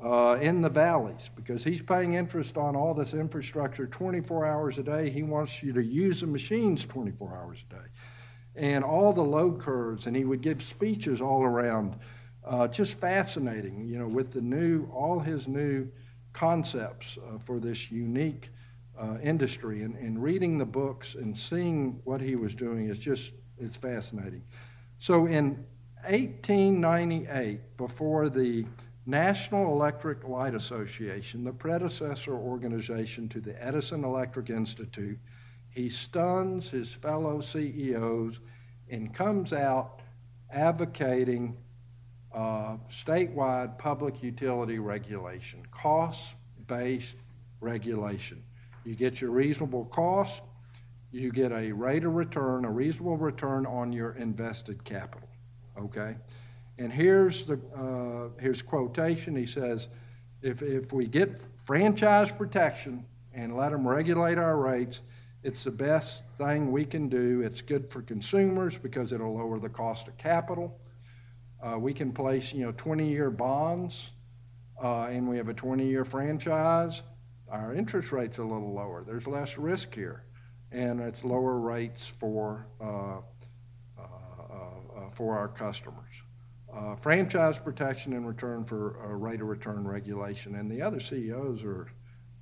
[0.02, 4.82] uh, in the valleys because he's paying interest on all this infrastructure 24 hours a
[4.82, 5.10] day.
[5.10, 7.88] He wants you to use the machines 24 hours a day.
[8.54, 11.96] And all the load curves, and he would give speeches all around.
[12.44, 15.88] Uh, just fascinating, you know, with the new, all his new
[16.32, 18.50] concepts uh, for this unique
[18.98, 19.84] uh, industry.
[19.84, 24.42] And, and reading the books and seeing what he was doing is just, it's fascinating.
[24.98, 25.64] So in
[26.08, 28.66] 1898, before the
[29.04, 35.18] National Electric Light Association, the predecessor organization to the Edison Electric Institute,
[35.70, 38.38] he stuns his fellow CEOs
[38.88, 40.00] and comes out
[40.52, 41.56] advocating
[42.32, 46.34] uh, statewide public utility regulation, cost
[46.66, 47.16] based
[47.60, 48.42] regulation.
[48.84, 50.42] You get your reasonable cost,
[51.10, 55.28] you get a rate of return, a reasonable return on your invested capital.
[55.78, 56.16] Okay?
[56.78, 59.36] And here's the uh, here's quotation.
[59.36, 59.88] He says,
[60.40, 65.00] If, if we get franchise protection and let them regulate our rates,
[65.42, 67.40] it's the best thing we can do.
[67.40, 70.78] It's good for consumers because it'll lower the cost of capital.
[71.60, 74.10] Uh, we can place, you know, 20-year bonds,
[74.82, 77.02] uh, and we have a 20-year franchise.
[77.48, 79.04] Our interest rate's a little lower.
[79.06, 80.24] There's less risk here,
[80.70, 83.18] and it's lower rates for uh,
[83.98, 86.11] uh, uh for our customers.
[86.74, 91.62] Uh, franchise protection in return for a rate of return regulation, and the other CEOs
[91.62, 91.88] are,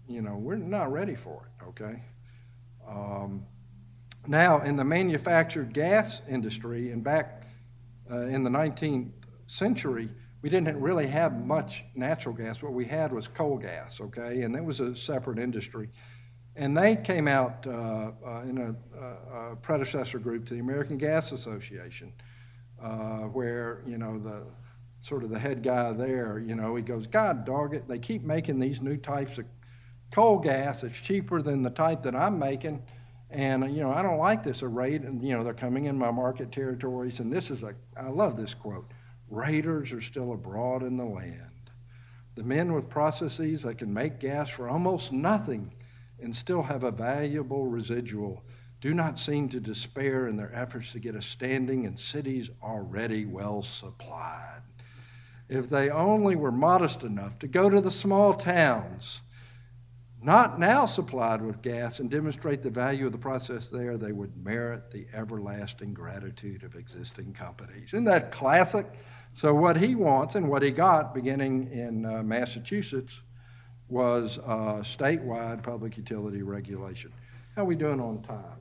[0.09, 1.65] you know, we're not ready for it.
[1.69, 2.03] Okay.
[2.89, 3.45] Um,
[4.27, 7.45] now, in the manufactured gas industry, and back
[8.11, 9.11] uh, in the 19th
[9.47, 10.09] century,
[10.43, 12.63] we didn't really have much natural gas.
[12.63, 14.43] What we had was coal gas, okay?
[14.43, 15.91] And that was a separate industry.
[16.57, 21.33] And they came out uh, uh, in a, a, predecessor group to the American Gas
[21.33, 22.13] Association,
[22.83, 24.43] uh, where, you know, the
[25.01, 28.23] sort of the head guy there, you know, he goes, God dog it, they keep
[28.23, 29.45] making these new types of
[30.11, 30.83] coal gas.
[30.83, 32.83] It's cheaper than the type that I'm making.
[33.31, 35.03] And, you know, I don't like this rate.
[35.03, 37.21] And, you know, they're coming in my market territories.
[37.21, 38.91] And this is a, I love this quote
[39.31, 41.71] raiders are still abroad in the land.
[42.35, 45.73] The men with processes that can make gas for almost nothing
[46.21, 48.43] and still have a valuable residual
[48.81, 53.27] do not seem to despair in their efforts to get a standing in cities already
[53.27, 54.63] well supplied.
[55.49, 59.21] If they only were modest enough to go to the small towns
[60.23, 64.45] not now supplied with gas and demonstrate the value of the process there, they would
[64.45, 67.95] merit the everlasting gratitude of existing companies.
[67.95, 68.87] Isn't that classic?
[69.35, 73.21] So, what he wants and what he got beginning in uh, Massachusetts
[73.89, 77.13] was uh, statewide public utility regulation.
[77.57, 78.60] How are we doing on time?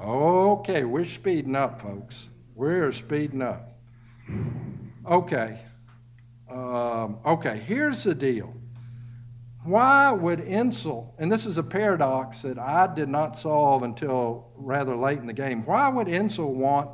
[0.00, 2.28] Okay, we're speeding up, folks.
[2.54, 3.78] We're speeding up.
[5.08, 5.60] Okay.
[6.50, 8.54] Um, okay, here's the deal
[9.64, 14.94] why would Insull, and this is a paradox that I did not solve until rather
[14.94, 16.90] late in the game, why would Insull want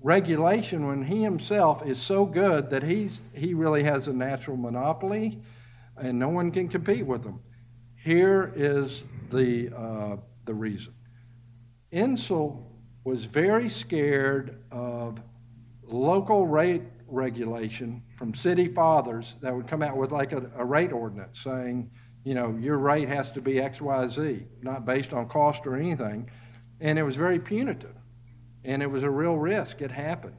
[0.00, 5.42] regulation when he himself is so good that he's, he really has a natural monopoly
[5.96, 7.40] and no one can compete with him?
[7.96, 10.94] Here is the, uh, the reason.
[11.92, 12.66] Insull
[13.04, 15.20] was very scared of
[15.82, 20.92] local rate regulation from city fathers that would come out with like a, a rate
[20.92, 21.90] ordinance saying,
[22.24, 26.30] you know, your rate has to be XYZ, not based on cost or anything.
[26.80, 27.96] And it was very punitive.
[28.64, 29.82] And it was a real risk.
[29.82, 30.36] It happened.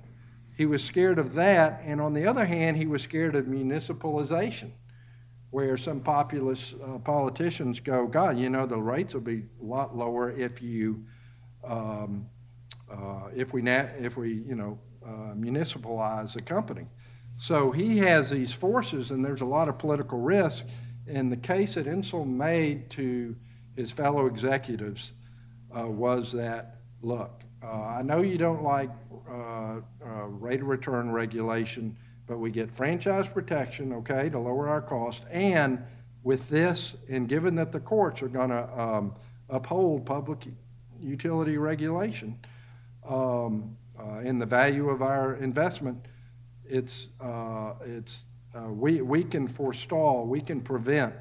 [0.56, 1.82] He was scared of that.
[1.86, 4.72] And on the other hand, he was scared of municipalization,
[5.50, 9.96] where some populist uh, politicians go, God, you know, the rates will be a lot
[9.96, 11.06] lower if you,
[11.64, 12.28] um,
[12.92, 16.88] uh, if we, if we, you know, uh, municipalize the company.
[17.38, 20.64] So he has these forces, and there's a lot of political risk.
[21.08, 23.36] And the case that Insull made to
[23.76, 25.12] his fellow executives
[25.78, 28.90] uh, was that look, uh, I know you don't like
[29.30, 29.34] uh,
[30.06, 31.98] uh, rate of return regulation,
[32.28, 35.24] but we get franchise protection, okay, to lower our cost.
[35.32, 35.84] And
[36.24, 39.16] with this, and given that the courts are going to um,
[39.50, 40.46] uphold public
[41.04, 42.38] utility regulation
[43.08, 45.98] um, uh, in the value of our investment,
[46.66, 51.14] it's, uh, it's uh, we, we can forestall, we can prevent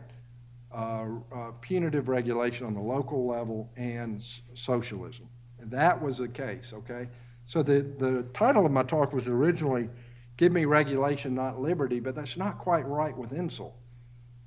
[0.73, 4.23] uh, uh, punitive regulation on the local level and
[4.55, 5.29] socialism.
[5.61, 7.09] And that was the case, okay?
[7.47, 9.89] So the, the title of my talk was originally
[10.37, 13.77] Give Me Regulation, Not Liberty, but that's not quite right with Insull.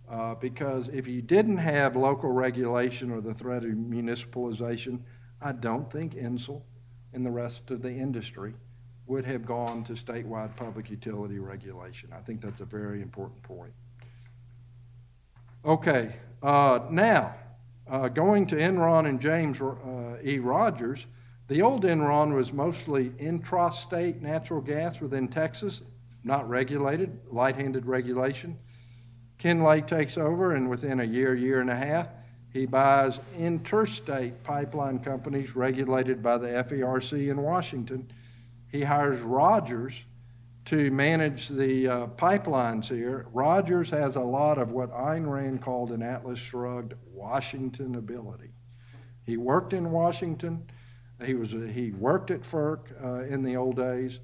[0.09, 4.99] Uh, because if you didn't have local regulation or the threat of municipalization,
[5.41, 6.65] I don't think Insull
[7.13, 8.53] and the rest of the industry
[9.07, 12.09] would have gone to statewide public utility regulation.
[12.13, 13.73] I think that's a very important point.
[15.63, 17.35] Okay, uh, now,
[17.87, 20.39] uh, going to Enron and James uh, E.
[20.39, 21.05] Rogers,
[21.47, 25.81] the old Enron was mostly intrastate natural gas within Texas,
[26.23, 28.57] not regulated, light handed regulation.
[29.37, 32.07] Ken Lay takes over, and within a year, year and a half,
[32.55, 38.09] he buys interstate pipeline companies regulated by the FERC in Washington
[38.75, 39.93] he hires Rogers
[40.65, 43.25] to manage the uh, pipelines here.
[43.31, 48.51] Rogers has a lot of what Ayn Rand called an Atlas Shrugged Washington ability.
[49.25, 50.69] He worked in Washington.
[51.23, 54.19] He was a, he worked at FERC uh, in the old days,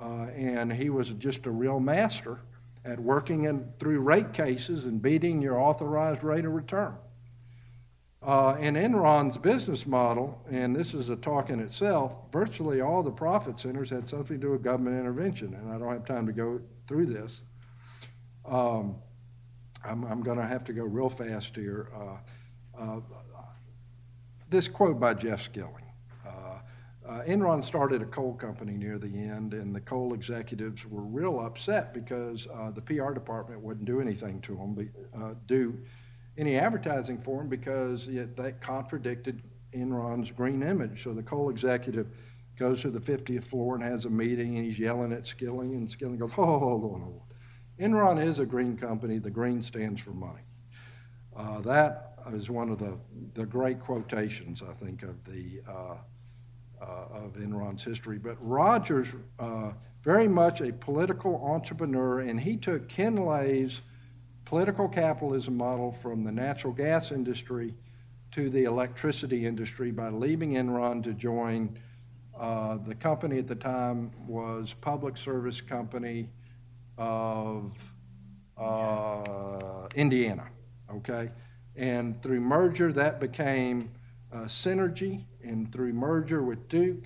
[0.00, 2.38] uh, and he was just a real master
[2.84, 6.94] at working in, through rate cases and beating your authorized rate of return.
[8.20, 13.10] Uh, in Enron's business model, and this is a talk in itself, virtually all the
[13.10, 16.32] profit centers had something to do with government intervention, and I don't have time to
[16.32, 17.42] go through this.
[18.44, 18.96] Um,
[19.84, 21.90] I'm, I'm going to have to go real fast here.
[21.94, 23.00] Uh, uh,
[24.50, 25.84] this quote by Jeff Skilling.
[26.26, 31.40] Uh, Enron started a coal company near the end, and the coal executives were real
[31.40, 35.78] upset because uh, the PR department wouldn't do anything to them, uh, do
[36.38, 39.42] any advertising for them because it, that contradicted
[39.74, 41.02] Enron's green image.
[41.02, 42.06] So the coal executive
[42.56, 45.90] goes to the 50th floor and has a meeting, and he's yelling at Skilling, and
[45.90, 47.90] Skilling goes, "Hold on, hold on, hold on.
[47.90, 49.18] Enron is a green company.
[49.18, 50.42] The green stands for money."
[51.36, 52.98] Uh, that is one of the
[53.34, 55.96] the great quotations I think of the uh,
[56.80, 58.18] uh, of Enron's history.
[58.18, 59.08] But Rogers,
[59.38, 59.72] uh,
[60.02, 63.80] very much a political entrepreneur, and he took Ken Lay's
[64.48, 67.74] political capitalism model from the natural gas industry
[68.30, 71.78] to the electricity industry by leaving Enron to join
[72.34, 76.30] uh, the company at the time was Public Service Company
[76.96, 77.92] of
[78.56, 80.46] uh, Indiana.
[80.90, 81.30] Okay,
[81.76, 83.90] and through merger that became
[84.32, 87.04] uh, Cinergy, and through merger with Duke,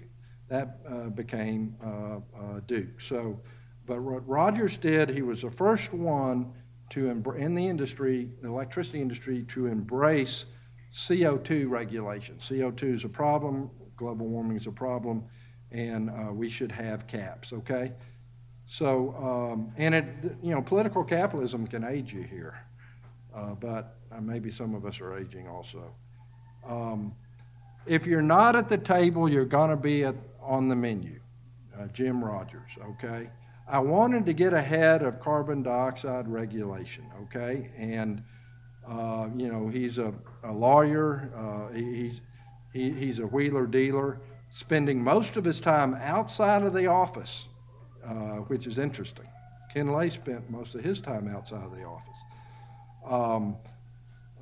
[0.49, 3.01] that uh, became uh, uh, Duke.
[3.01, 3.41] So,
[3.85, 6.53] but what Rogers did, he was the first one
[6.93, 10.45] to in the industry, the electricity industry, to embrace
[10.95, 12.37] CO2 regulation.
[12.37, 15.25] CO2 is a problem, global warming is a problem,
[15.71, 17.53] and uh, we should have caps.
[17.53, 17.93] Okay.
[18.67, 20.07] So, um, and it,
[20.43, 22.59] you know, political capitalism can aid you here,
[23.35, 25.95] uh, but uh, maybe some of us are aging also.
[26.67, 27.15] Um,
[27.87, 31.19] if you're not at the table, you're going to be at, on the menu.
[31.77, 33.29] Uh, Jim Rogers, okay?
[33.69, 37.71] I wanted to get ahead of carbon dioxide regulation, okay?
[37.77, 38.23] And,
[38.87, 42.21] uh, you know, he's a, a lawyer, uh, he, he's,
[42.73, 44.19] he, he's a wheeler dealer,
[44.51, 47.49] spending most of his time outside of the office,
[48.05, 49.27] uh, which is interesting.
[49.73, 52.19] Ken Lay spent most of his time outside of the office.
[53.07, 53.57] Um,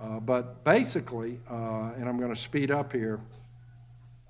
[0.00, 3.20] uh, but basically, uh, and I'm going to speed up here,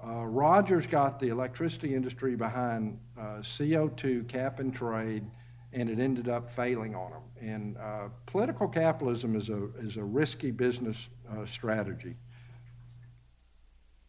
[0.04, 5.24] uh, Rogers got the electricity industry behind uh, CO2 cap and trade,
[5.72, 7.22] and it ended up failing on them.
[7.40, 10.96] And uh, political capitalism is a, is a risky business
[11.44, 12.16] strategy.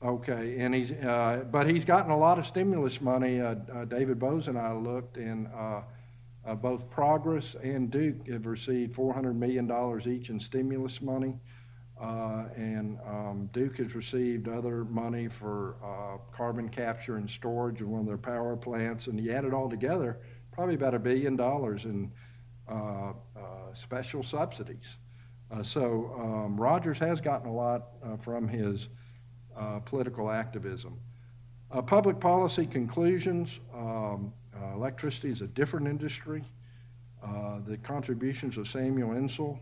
[0.04, 0.92] Okay, and he's,
[1.52, 3.39] but he's gotten a lot of stimulus money.
[3.88, 5.48] David Boaz and I looked, and
[6.46, 9.70] uh, both Progress and Duke have received $400 million
[10.08, 11.36] each in stimulus money.
[12.02, 17.91] Uh, and um, Duke has received other money for uh, carbon capture and storage in
[17.91, 19.06] one of their power plants.
[19.06, 20.18] And you add it all together,
[20.52, 22.12] probably about a billion dollars in
[22.68, 24.97] uh, uh special subsidies.
[25.52, 28.88] Uh, so um, Rogers has gotten a lot uh, from his
[29.86, 30.99] political activism.
[31.86, 34.34] public policy conclusions um,
[34.74, 36.43] electricity is a different industry.
[37.68, 39.60] the contributions of Samuel Insull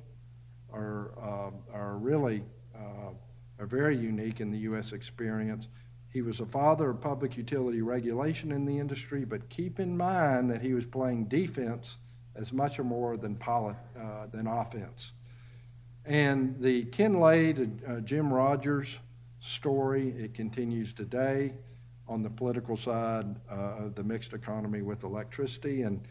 [0.74, 2.43] are, uh, are really
[2.76, 3.11] uh,
[3.59, 4.93] are very unique in the U.S.
[4.93, 5.67] experience.
[6.11, 10.49] He was a father of public utility regulation in the industry, but keep in mind
[10.49, 11.95] that he was playing defense
[12.36, 15.11] as much or more than, uh, than offense.
[16.05, 18.88] And the Ken to uh, Jim Rogers
[19.41, 21.53] story, it continues today
[22.07, 25.84] on the political side uh, of the mixed economy with electricity.
[25.84, 26.01] And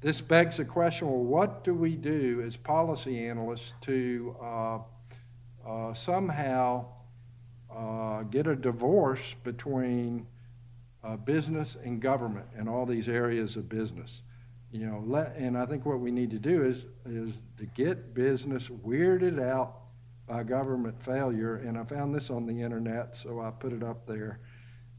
[0.00, 4.78] this begs the question well, what do we do as policy analysts to uh,
[5.66, 6.86] uh, somehow
[7.74, 10.26] uh, get a divorce between
[11.02, 14.22] uh, business and government and all these areas of business?
[14.70, 18.14] You know, let, and I think what we need to do is, is to get
[18.14, 19.78] business weirded out
[20.28, 21.56] by government failure.
[21.56, 24.40] And I found this on the internet, so I put it up there.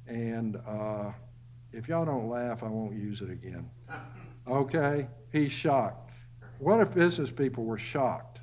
[0.07, 1.11] And uh,
[1.71, 3.69] if y'all don't laugh, I won't use it again.
[4.49, 5.07] Okay?
[5.31, 6.11] He's shocked.
[6.57, 8.41] What if business people were shocked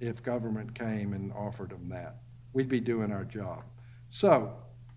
[0.00, 2.16] if government came and offered them that?
[2.52, 3.62] We'd be doing our job.
[4.10, 4.54] So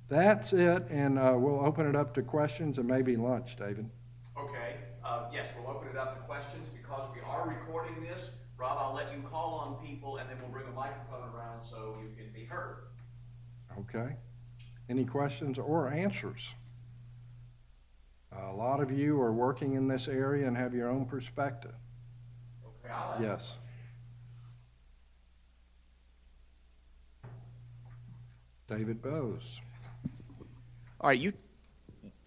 [0.09, 3.89] that's it, and uh, we'll open it up to questions and maybe lunch, David.
[4.37, 4.75] Okay.
[5.03, 8.29] Uh, yes, we'll open it up to questions because we are recording this.
[8.57, 11.97] Rob, I'll let you call on people, and then we'll bring a microphone around so
[12.01, 12.77] you can be heard.
[13.79, 14.15] Okay.
[14.89, 16.53] Any questions or answers?
[18.39, 21.73] A lot of you are working in this area and have your own perspective.
[22.65, 23.57] Okay, yes.
[28.67, 29.41] David Boaz.
[30.99, 31.33] All right, you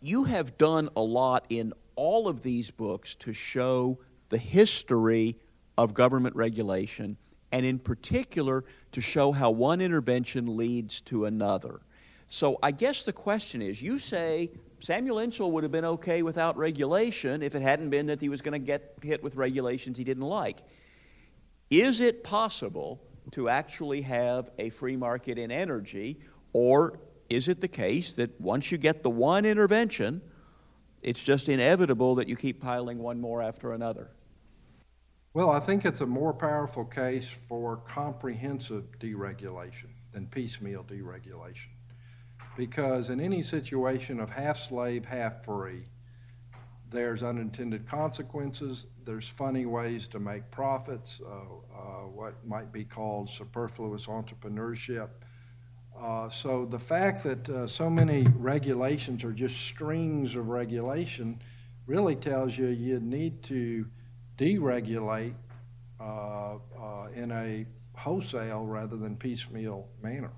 [0.00, 3.98] you have done a lot in all of these books to show
[4.30, 5.36] the history
[5.76, 7.18] of government regulation
[7.52, 11.80] and in particular to show how one intervention leads to another.
[12.26, 14.50] So I guess the question is you say
[14.80, 18.40] Samuel Insull would have been okay without regulation if it hadn't been that he was
[18.40, 20.58] going to get hit with regulations he didn't like.
[21.70, 23.00] Is it possible
[23.32, 26.18] to actually have a free market in energy,
[26.52, 30.22] or is it the case that once you get the one intervention,
[31.02, 34.10] it's just inevitable that you keep piling one more after another?
[35.32, 41.68] Well, I think it's a more powerful case for comprehensive deregulation than piecemeal deregulation.
[42.56, 45.84] Because in any situation of half slave, half free,
[46.90, 53.30] there's unintended consequences, there's funny ways to make profits, uh, uh, what might be called
[53.30, 55.08] superfluous entrepreneurship.
[55.98, 61.40] Uh, so the fact that uh, so many regulations are just strings of regulation
[61.86, 63.86] really tells you you need to
[64.38, 65.34] deregulate
[66.00, 70.32] uh, uh, in a wholesale rather than piecemeal manner.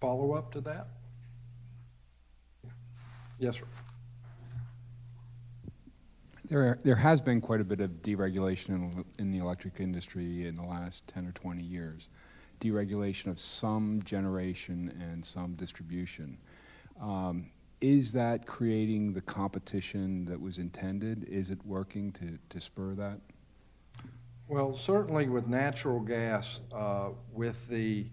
[0.00, 0.88] Follow up to that?
[3.38, 3.64] Yes, sir.
[6.46, 10.56] There, there has been quite a bit of deregulation in, in the electric industry in
[10.56, 12.08] the last 10 or 20 years.
[12.60, 16.36] Deregulation of some generation and some distribution.
[17.00, 21.24] Um, is that creating the competition that was intended?
[21.28, 23.20] Is it working to, to spur that?
[24.48, 28.06] Well, certainly with natural gas, uh, with the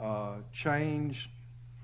[0.00, 1.30] uh, change,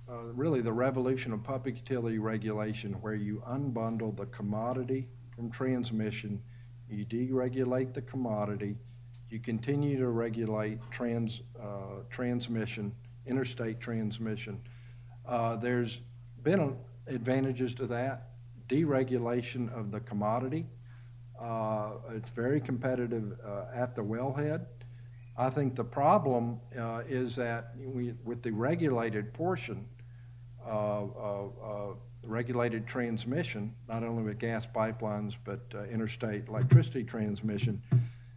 [0.08, 6.42] uh, really the revolution of public utility regulation, where you unbundle the commodity from transmission,
[6.88, 8.76] you deregulate the commodity,
[9.30, 12.94] you continue to regulate trans, uh, transmission,
[13.26, 14.60] interstate transmission.
[15.26, 16.00] Uh, there's
[16.42, 18.28] been advantages to that.
[18.68, 20.66] Deregulation of the commodity.
[21.40, 24.66] Uh, it's very competitive uh, at the wellhead.
[25.36, 29.86] I think the problem uh, is that we, with the regulated portion,
[30.64, 31.02] uh,
[32.24, 37.82] regulated transmission, not only with gas pipelines but uh, interstate electricity transmission,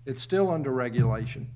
[0.06, 1.50] it's still under regulation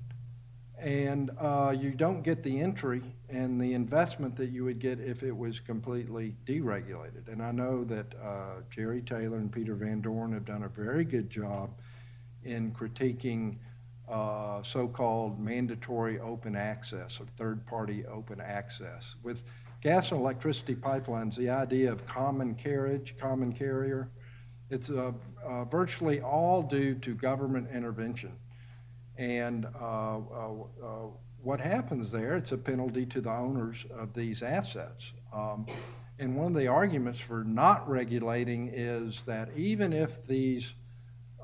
[0.82, 5.22] and uh, you don't get the entry and the investment that you would get if
[5.22, 7.28] it was completely deregulated.
[7.28, 11.04] And I know that uh, Jerry Taylor and Peter Van Doren have done a very
[11.04, 11.70] good job
[12.42, 13.58] in critiquing
[14.08, 19.16] uh, so-called mandatory open access or third-party open access.
[19.22, 19.44] With
[19.80, 24.10] gas and electricity pipelines, the idea of common carriage, common carrier,
[24.70, 25.12] it's uh,
[25.44, 28.32] uh, virtually all due to government intervention.
[29.16, 30.86] And uh, uh, uh,
[31.42, 35.12] what happens there, it's a penalty to the owners of these assets.
[35.32, 35.66] Um,
[36.18, 40.72] and one of the arguments for not regulating is that even if these,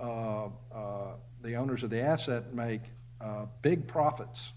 [0.00, 2.82] uh, uh, the owners of the asset make
[3.20, 4.52] uh, big profits,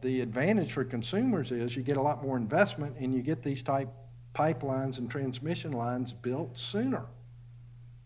[0.00, 3.62] the advantage for consumers is you get a lot more investment and you get these
[3.62, 3.88] type
[4.34, 7.06] pipelines and transmission lines built sooner,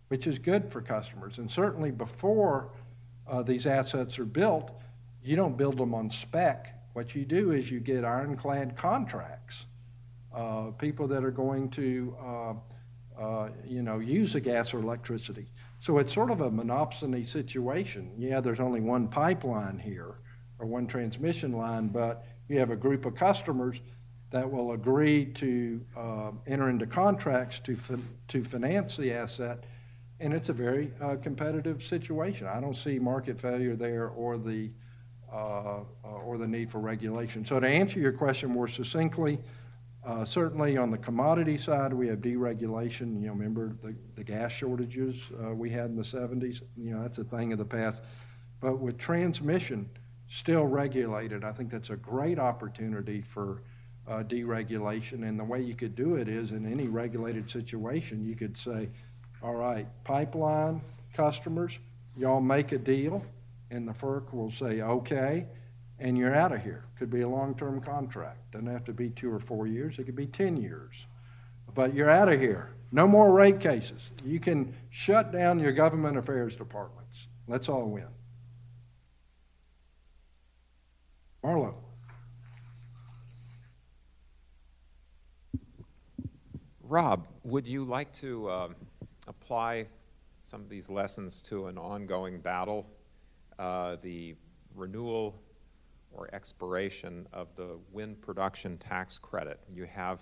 [0.09, 1.39] which is good for customers.
[1.39, 2.71] And certainly before
[3.27, 4.73] uh, these assets are built,
[5.23, 6.75] you don't build them on spec.
[6.93, 9.67] What you do is you get ironclad contracts.
[10.35, 12.55] Uh, people that are going to, uh,
[13.21, 15.47] uh, you know, use the gas or electricity.
[15.85, 18.11] So it's sort of a monopsony situation.
[18.17, 20.15] Yeah, there's only one pipeline here
[20.59, 23.83] or one transmission line, but you have a group of customers
[24.31, 27.77] that will agree to uh, enter into contracts to,
[28.29, 29.65] to finance the asset
[30.21, 32.47] and it's a very uh, competitive situation.
[32.47, 34.71] I don't see market failure there or the
[35.31, 37.45] uh, uh, or the need for regulation.
[37.45, 39.39] So to answer your question more succinctly,
[40.07, 43.21] uh, certainly on the commodity side, we have deregulation.
[43.21, 46.61] You know, remember the, the gas shortages uh, we had in the 70s?
[46.77, 48.03] You know, that's a thing of the past.
[48.61, 49.89] But with transmission
[50.29, 53.63] still regulated, I think that's a great opportunity for
[54.07, 55.27] uh, deregulation.
[55.27, 58.91] And the way you could do it is in any regulated situation, you could say,
[59.43, 60.83] all right, pipeline
[61.15, 61.79] customers,
[62.17, 63.25] y'all make a deal,
[63.71, 65.47] and the FERC will say, okay,
[66.05, 66.85] and you're out of here.
[66.99, 68.53] Could be a long-term contract.
[68.53, 69.99] Doesn't have to be two or four years.
[69.99, 71.07] It could be 10 years.
[71.75, 72.75] But you're out of here.
[72.93, 74.11] No more rate cases.
[74.23, 77.27] You can shut down your government affairs departments.
[77.49, 78.07] Let's all win.
[81.43, 81.75] Marlo.
[86.83, 88.75] Rob, would you like to um,
[89.27, 89.87] apply
[90.43, 92.87] some of these lessons to an ongoing battle,
[93.59, 94.37] uh, the
[94.75, 95.41] renewal
[96.15, 99.61] or expiration of the wind production tax credit.
[99.73, 100.21] You have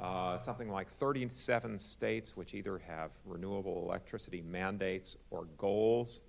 [0.00, 6.22] uh, something like 37 states which either have renewable electricity mandates or goals.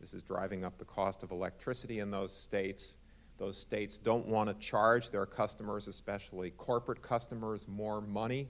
[0.00, 2.98] This is driving up the cost of electricity in those states.
[3.38, 8.48] Those states don't want to charge their customers, especially corporate customers, more money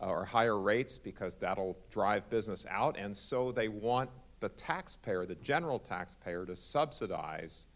[0.00, 2.96] uh, or higher rates because that'll drive business out.
[2.98, 7.66] And so they want the taxpayer, the general taxpayer, to subsidize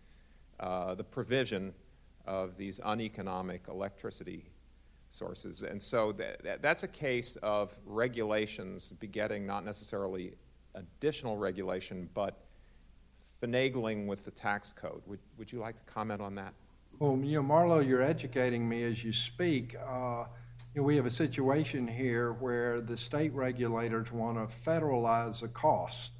[0.60, 1.72] uh, the provision
[2.26, 4.50] of these uneconomic electricity
[5.10, 5.62] sources.
[5.62, 10.34] And so that, that's a case of regulations begetting not necessarily
[10.74, 12.44] additional regulation, but
[13.42, 15.02] finagling with the tax code.
[15.06, 16.52] Would, would you like to comment on that?
[16.98, 19.76] Well, you know, Marlo, you're educating me as you speak.
[19.76, 20.24] Uh,
[20.74, 25.48] you know, we have a situation here where the state regulators want to federalize the
[25.48, 26.10] cost.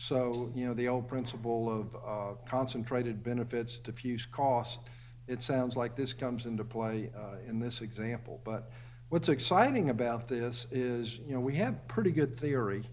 [0.00, 4.80] So, you know, the old principle of uh, concentrated benefits, diffuse cost,
[5.26, 8.40] it sounds like this comes into play uh, in this example.
[8.44, 8.70] But
[9.08, 12.84] what's exciting about this is, you know, we have pretty good theory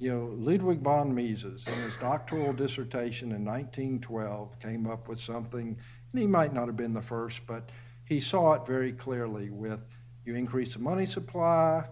[0.00, 5.76] you know, Ludwig von Mises, in his doctoral dissertation in 1912, came up with something,
[6.12, 7.68] and he might not have been the first, but
[8.06, 9.80] he saw it very clearly with
[10.24, 11.84] you increase the money supply,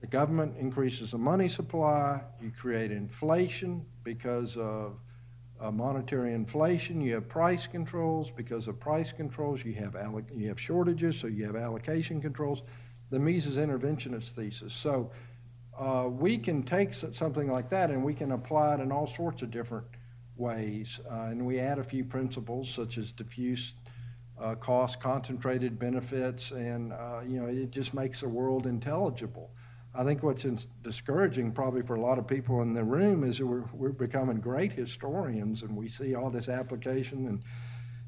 [0.00, 4.98] the government increases the money supply, you create inflation because of
[5.60, 8.30] uh, monetary inflation, you have price controls.
[8.30, 9.94] Because of price controls, you have,
[10.34, 12.62] you have shortages, so you have allocation controls.
[13.10, 14.72] The Mises interventionist thesis.
[14.72, 15.10] So
[15.78, 19.42] uh, we can take something like that and we can apply it in all sorts
[19.42, 19.86] of different
[20.36, 21.00] ways.
[21.10, 23.74] Uh, and we add a few principles such as diffuse
[24.40, 29.50] uh, cost, concentrated benefits, and uh, you know it just makes the world intelligible.
[29.94, 30.44] I think what's
[30.82, 34.38] discouraging probably for a lot of people in the room is that we're, we're becoming
[34.38, 37.42] great historians and we see all this application and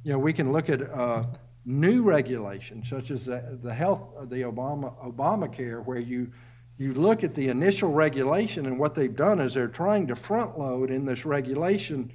[0.05, 1.24] you know we can look at uh,
[1.64, 6.30] new regulations such as the, the health the Obama Obamacare where you
[6.78, 10.59] you look at the initial regulation, and what they've done is they're trying to front
[10.59, 12.12] load in this regulation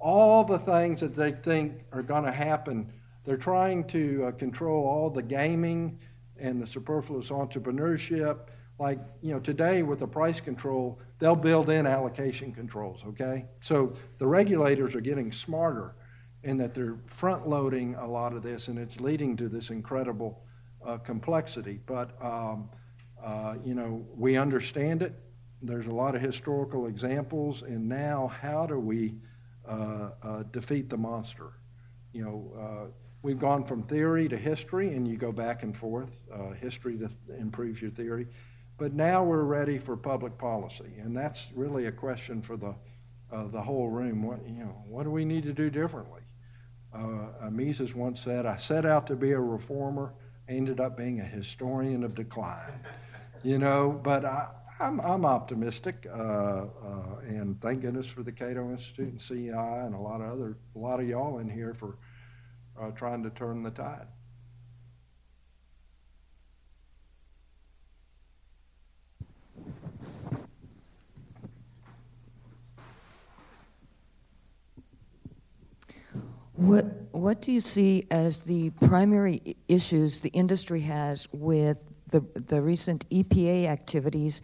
[0.00, 2.92] all the things that they think are going to happen.
[3.24, 5.98] They're trying to uh, control all the gaming
[6.38, 8.38] and the superfluous entrepreneurship.
[8.78, 13.44] Like, you know, today with the price control, they'll build in allocation controls, okay?
[13.60, 15.96] So the regulators are getting smarter
[16.44, 20.44] in that they're front loading a lot of this, and it's leading to this incredible
[20.86, 21.80] uh, complexity.
[21.86, 22.70] But um,
[23.22, 25.14] uh, you know, we understand it.
[25.60, 29.14] There's a lot of historical examples, and now how do we
[29.68, 31.50] uh, uh, defeat the monster?
[32.12, 32.90] You know, uh,
[33.22, 36.20] we've gone from theory to history, and you go back and forth.
[36.32, 36.98] Uh, history
[37.36, 38.28] improves your theory,
[38.78, 42.74] but now we're ready for public policy, and that's really a question for the
[43.30, 44.22] the whole room.
[44.22, 46.22] What you know, what do we need to do differently?
[47.50, 50.14] Mises once said, "I set out to be a reformer."
[50.50, 52.80] ended up being a historian of decline
[53.42, 54.48] you know, but I,
[54.80, 56.66] I'm, I'm optimistic, uh, uh,
[57.26, 60.78] and thank goodness for the Cato Institute and CEI and a lot of other, a
[60.78, 61.98] lot of y'all in here for
[62.80, 64.06] uh, trying to turn the tide.
[76.58, 81.78] What what do you see as the primary issues the industry has with
[82.08, 84.42] the, the recent EPA activities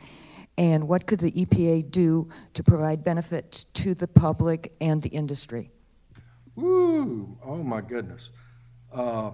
[0.57, 5.73] and what could the EPA do to provide benefits to the public and the industry?
[6.55, 7.37] Woo!
[7.45, 8.29] Oh my goodness.
[8.93, 9.33] Uh,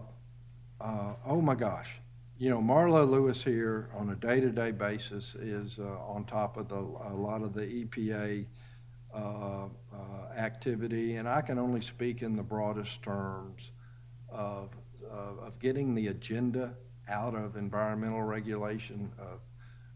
[0.81, 1.91] uh, oh my gosh.
[2.39, 6.57] You know, Marlo Lewis here on a day to day basis is uh, on top
[6.57, 8.47] of the, a lot of the EPA
[10.37, 13.71] activity, and I can only speak in the broadest terms
[14.31, 14.71] of,
[15.11, 16.75] of getting the agenda
[17.11, 19.41] out of environmental regulation, of,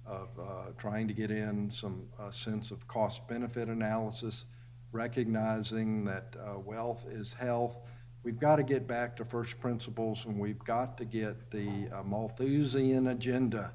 [0.06, 4.44] of uh, trying to get in some uh, sense of cost benefit analysis,
[4.92, 7.78] recognizing that uh, wealth is health.
[8.22, 12.02] We've got to get back to first principles and we've got to get the uh,
[12.02, 13.72] Malthusian agenda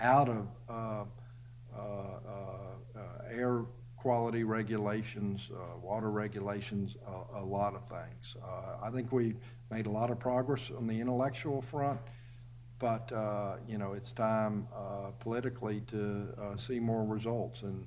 [0.00, 1.04] out of uh,
[1.76, 1.84] uh,
[3.30, 3.64] air
[4.04, 5.48] quality regulations,
[5.82, 6.94] water regulations,
[7.34, 8.36] a lot of things.
[8.82, 9.34] I think we
[9.70, 11.98] made a lot of progress on the intellectual front
[12.78, 17.86] but uh, you know it's time uh, politically to uh, see more results and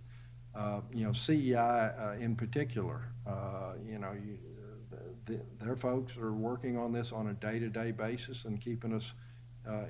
[0.55, 4.39] uh, you know CEI uh, in particular uh, you know you,
[5.25, 9.13] the, their folks are working on this on a day-to-day basis and keeping us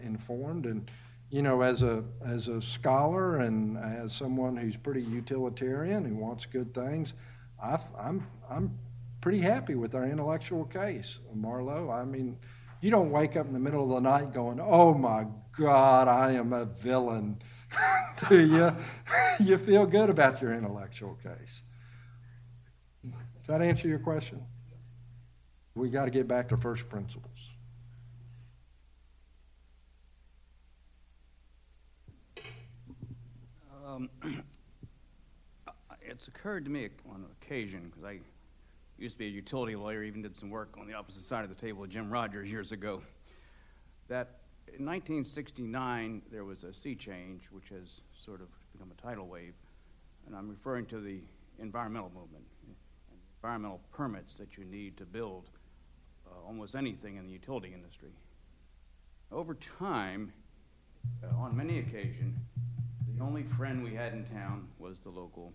[0.04, 0.90] informed and
[1.30, 6.46] you know as a as a scholar and as someone who's pretty utilitarian who wants
[6.46, 7.14] good things
[7.62, 8.78] I, I'm I'm
[9.22, 12.38] pretty happy with our intellectual case Marlo I mean
[12.82, 15.26] you don't wake up in the middle of the night going, oh my
[15.58, 17.40] God, I am a villain.
[18.30, 18.76] Do you?
[19.46, 21.62] you feel good about your intellectual case.
[23.04, 24.44] Does that answer your question?
[25.76, 27.37] We got to get back to first principles.
[33.98, 34.10] Um,
[36.10, 38.20] It's occurred to me on occasion, because I
[38.98, 41.50] used to be a utility lawyer, even did some work on the opposite side of
[41.50, 43.02] the table with Jim Rogers years ago,
[44.08, 49.28] that in 1969 there was a sea change, which has sort of become a tidal
[49.28, 49.54] wave,
[50.26, 51.20] and I'm referring to the
[51.60, 52.46] environmental movement,
[53.42, 55.50] environmental permits that you need to build
[56.26, 58.12] uh, almost anything in the utility industry.
[59.30, 60.32] Over time,
[61.22, 62.38] uh, on many occasions,
[63.18, 65.54] the only friend we had in town was the local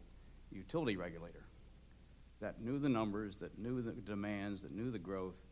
[0.51, 1.45] utility regulator
[2.41, 5.45] that knew the numbers, that knew the demands, that knew the growth,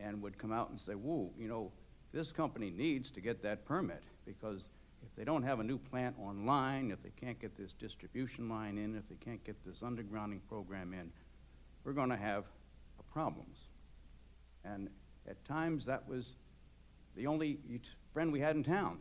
[0.00, 1.70] and would come out and say, whoa, you know,
[2.12, 4.68] this company needs to get that permit because
[5.06, 8.76] if they don't have a new plant online, if they can't get this distribution line
[8.76, 11.12] in, if they can't get this undergrounding program in,
[11.84, 12.44] we're going to have
[13.12, 13.68] problems.
[14.64, 14.88] And
[15.28, 16.34] at times that was
[17.14, 17.58] the only
[18.12, 18.98] friend we had in town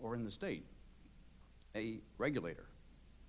[0.00, 0.64] or in the state,
[1.76, 2.66] a regulator.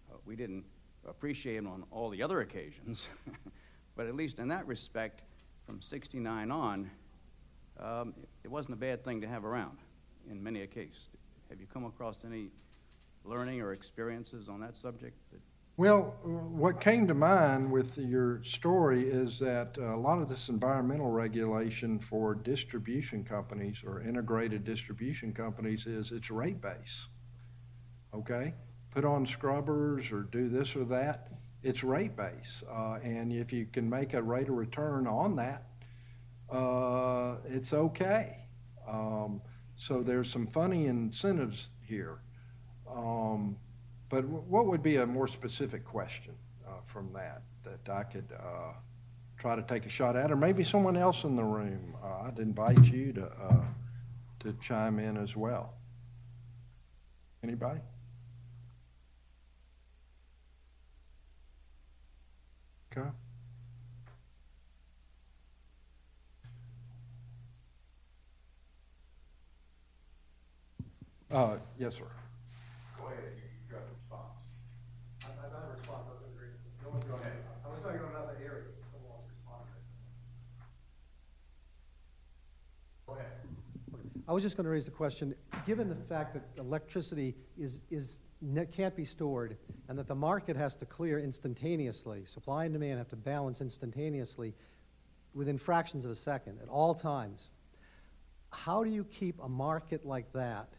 [0.09, 0.63] Uh, we didn't
[1.07, 3.09] appreciate him on all the other occasions,
[3.95, 5.21] but at least in that respect,
[5.67, 6.89] from 69 on,
[7.79, 9.77] um, it wasn't a bad thing to have around
[10.31, 11.09] in many a case.
[11.49, 12.49] Have you come across any
[13.25, 15.15] learning or experiences on that subject?
[15.31, 15.41] That
[15.75, 21.11] well, what came to mind with your story is that a lot of this environmental
[21.11, 27.09] regulation for distribution companies or integrated distribution companies is its rate base.
[28.17, 28.53] Okay?
[28.91, 31.31] Put on scrubbers or do this or that,
[31.63, 32.63] it's rate base.
[32.69, 35.63] Uh, and if you can make a rate of return on that,
[36.49, 38.37] uh, it's okay.
[38.87, 39.41] Um,
[39.75, 42.19] so there's some funny incentives here.
[42.89, 43.57] Um,
[44.09, 46.33] but what would be a more specific question
[46.65, 48.71] uh, from that that I could uh,
[49.37, 51.95] try to take a shot at, or maybe someone else in the room?
[52.01, 53.65] Uh, I'd invite you to uh,
[54.39, 55.73] to chime in as well.
[57.43, 57.81] Anybody?
[62.97, 63.09] Okay.
[71.29, 72.03] Uh, yes, sir.
[72.97, 74.33] Go ahead, you, you got a response.
[75.23, 76.49] I, I got a response, I was gonna,
[76.81, 79.77] no one's going, I was gonna go another area, someone else responded.
[83.05, 83.37] Go ahead.
[84.27, 85.35] I was just going to raise the question,
[85.65, 88.21] given the fact that electricity is, is,
[88.71, 89.57] can't be stored
[89.89, 94.53] and that the market has to clear instantaneously, supply and demand have to balance instantaneously
[95.33, 97.51] within fractions of a second at all times,
[98.51, 100.69] how do you keep a market like that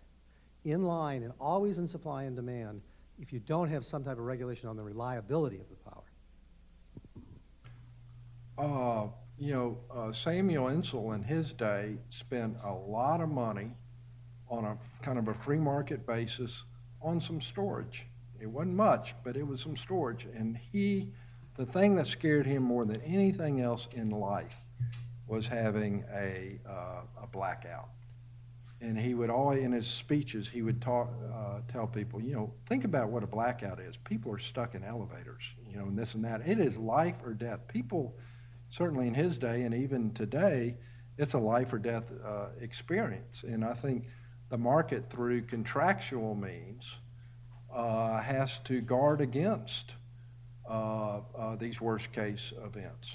[0.64, 2.82] in line and always in supply and demand
[3.20, 6.02] if you don't have some type of regulation on the reliability of the power?
[8.58, 13.70] Uh, you know, uh, Samuel Insull in his day spent a lot of money
[14.48, 16.64] on a kind of a free market basis
[17.00, 18.06] on some storage.
[18.40, 20.26] It wasn't much, but it was some storage.
[20.34, 21.10] And he,
[21.56, 24.56] the thing that scared him more than anything else in life
[25.26, 27.88] was having a, uh, a blackout.
[28.80, 32.52] And he would always in his speeches he would talk uh, tell people you know
[32.66, 33.96] think about what a blackout is.
[33.96, 36.46] People are stuck in elevators you know and this and that.
[36.46, 37.66] It is life or death.
[37.66, 38.16] People
[38.68, 40.76] certainly in his day and even today
[41.16, 43.42] it's a life or death uh, experience.
[43.42, 44.04] And i think
[44.48, 46.96] the market through contractual means
[47.72, 49.94] uh, has to guard against
[50.68, 53.10] uh, uh, these worst case events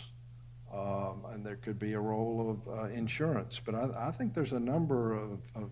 [0.73, 3.61] um, and there could be a role of uh, insurance.
[3.63, 5.69] But I, I, think there's a number of, of,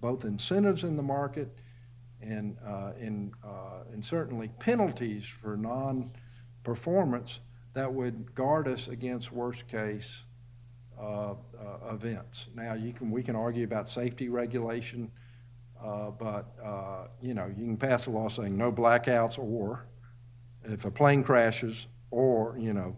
[0.00, 1.48] both incentives in the market
[2.22, 6.10] and, uh, in, uh, and certainly penalties for non
[6.62, 7.40] performance
[7.74, 10.24] that would guard us against worst case
[10.98, 11.34] uh, uh,
[11.92, 12.48] events.
[12.54, 15.10] Now, you can, we can argue about safety regulation,
[15.82, 16.46] uh, but
[17.20, 19.86] you know, you can pass a law saying no blackouts or
[20.64, 22.96] if a plane crashes or, you know,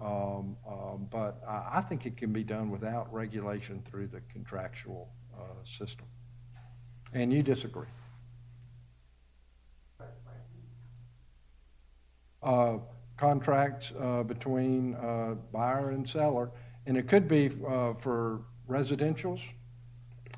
[0.00, 5.08] um, um, but I, I, think it can be done without regulation through the contractual
[5.34, 6.06] uh, system.
[7.14, 7.86] And you disagree?
[12.42, 12.78] Uh,
[13.16, 16.50] contracts uh, between uh, buyer and seller,
[16.86, 19.40] and it could be uh, for residentials.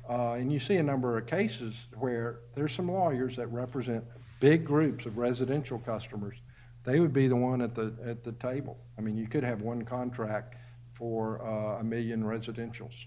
[0.09, 4.03] Uh, and you see a number of cases where there's some lawyers that represent
[4.39, 6.37] big groups of residential customers
[6.83, 8.77] they would be the one at the, at the table.
[8.97, 10.55] I mean, you could have one contract
[10.93, 13.05] for uh, a million residentials.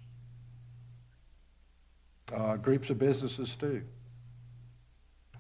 [2.33, 3.83] Uh, groups of businesses too.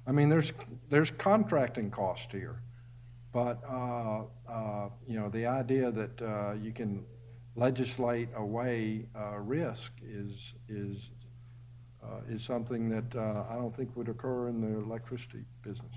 [0.06, 0.52] I mean, there's,
[0.88, 2.60] there's contracting cost here.
[3.32, 7.04] But, uh, uh you know, the idea that uh, you can
[7.54, 11.10] legislate away uh, risk is, is,
[12.28, 13.16] is something that
[13.50, 15.94] I don't think would occur in the electricity business.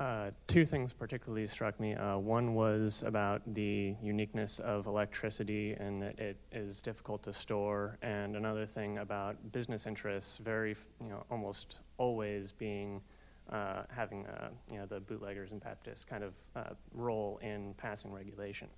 [0.00, 1.94] Uh, two things particularly struck me.
[1.94, 7.98] Uh, one was about the uniqueness of electricity and that it is difficult to store,
[8.00, 13.02] and another thing about business interests, very, you know, almost always being
[13.52, 18.10] uh, having, uh, you know, the bootleggers and Baptists kind of uh, role in passing
[18.10, 18.68] regulation.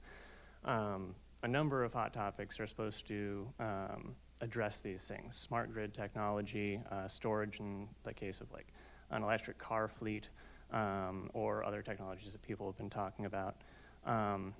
[0.64, 1.14] Um,
[1.44, 6.80] a number of hot topics are supposed to um, address these things: smart grid technology,
[7.06, 8.72] storage in the case of like
[9.10, 10.28] an electric car fleet
[10.72, 13.56] um, or other technologies that people have been talking about.
[14.04, 14.54] Um,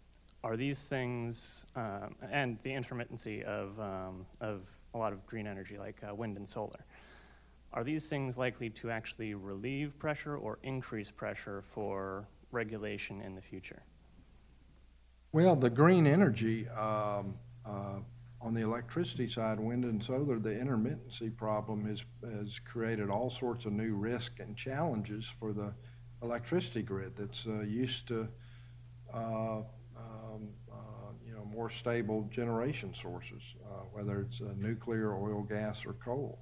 [0.45, 4.63] are these things, um, and the intermittency of, um, of
[4.95, 6.85] a lot of green energy like uh, wind and solar,
[7.73, 13.41] are these things likely to actually relieve pressure or increase pressure for regulation in the
[13.41, 13.83] future?
[15.33, 17.35] Well, the green energy, um,
[17.65, 18.01] uh,
[18.43, 23.65] on the electricity side, wind and solar, the intermittency problem has, has created all sorts
[23.65, 25.73] of new risk and challenges for the
[26.23, 28.29] electricity grid that's uh, used to,
[29.12, 29.59] uh,
[29.97, 30.75] um, uh,
[31.27, 36.39] you know, more stable generation sources, uh, whether it's uh, nuclear, oil, gas, or coal.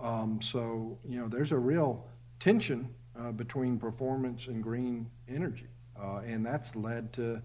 [0.00, 2.06] Um, so, you know, there's a real
[2.40, 5.68] tension uh, between performance and green energy,
[6.24, 7.40] and that's led to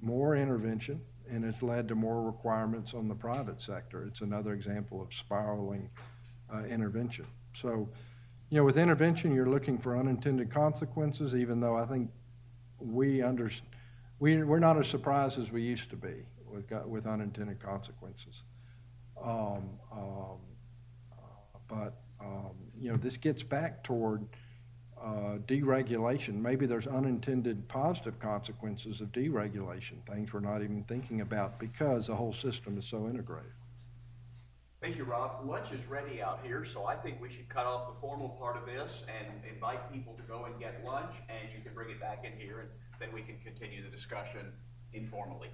[0.00, 1.00] more intervention
[1.30, 4.04] and it's led to more requirements on the private sector.
[4.04, 5.88] It's another example of spiraling
[6.68, 7.24] intervention.
[7.54, 7.88] So,
[8.52, 12.10] you know, with intervention, you're looking for unintended consequences, even though I think
[12.78, 13.50] we under,
[14.18, 18.42] we, we're not as surprised as we used to be with, with unintended consequences.
[19.24, 20.36] Um, um,
[21.66, 24.26] but, um, you know, this gets back toward
[25.02, 26.34] uh, deregulation.
[26.34, 32.16] Maybe there's unintended positive consequences of deregulation, things we're not even thinking about because the
[32.16, 33.52] whole system is so integrated.
[34.82, 35.48] Thank you, Rob.
[35.48, 38.56] Lunch is ready out here, so I think we should cut off the formal part
[38.56, 42.00] of this and invite people to go and get lunch, and you can bring it
[42.00, 42.68] back in here, and
[42.98, 44.52] then we can continue the discussion
[44.92, 45.50] informally.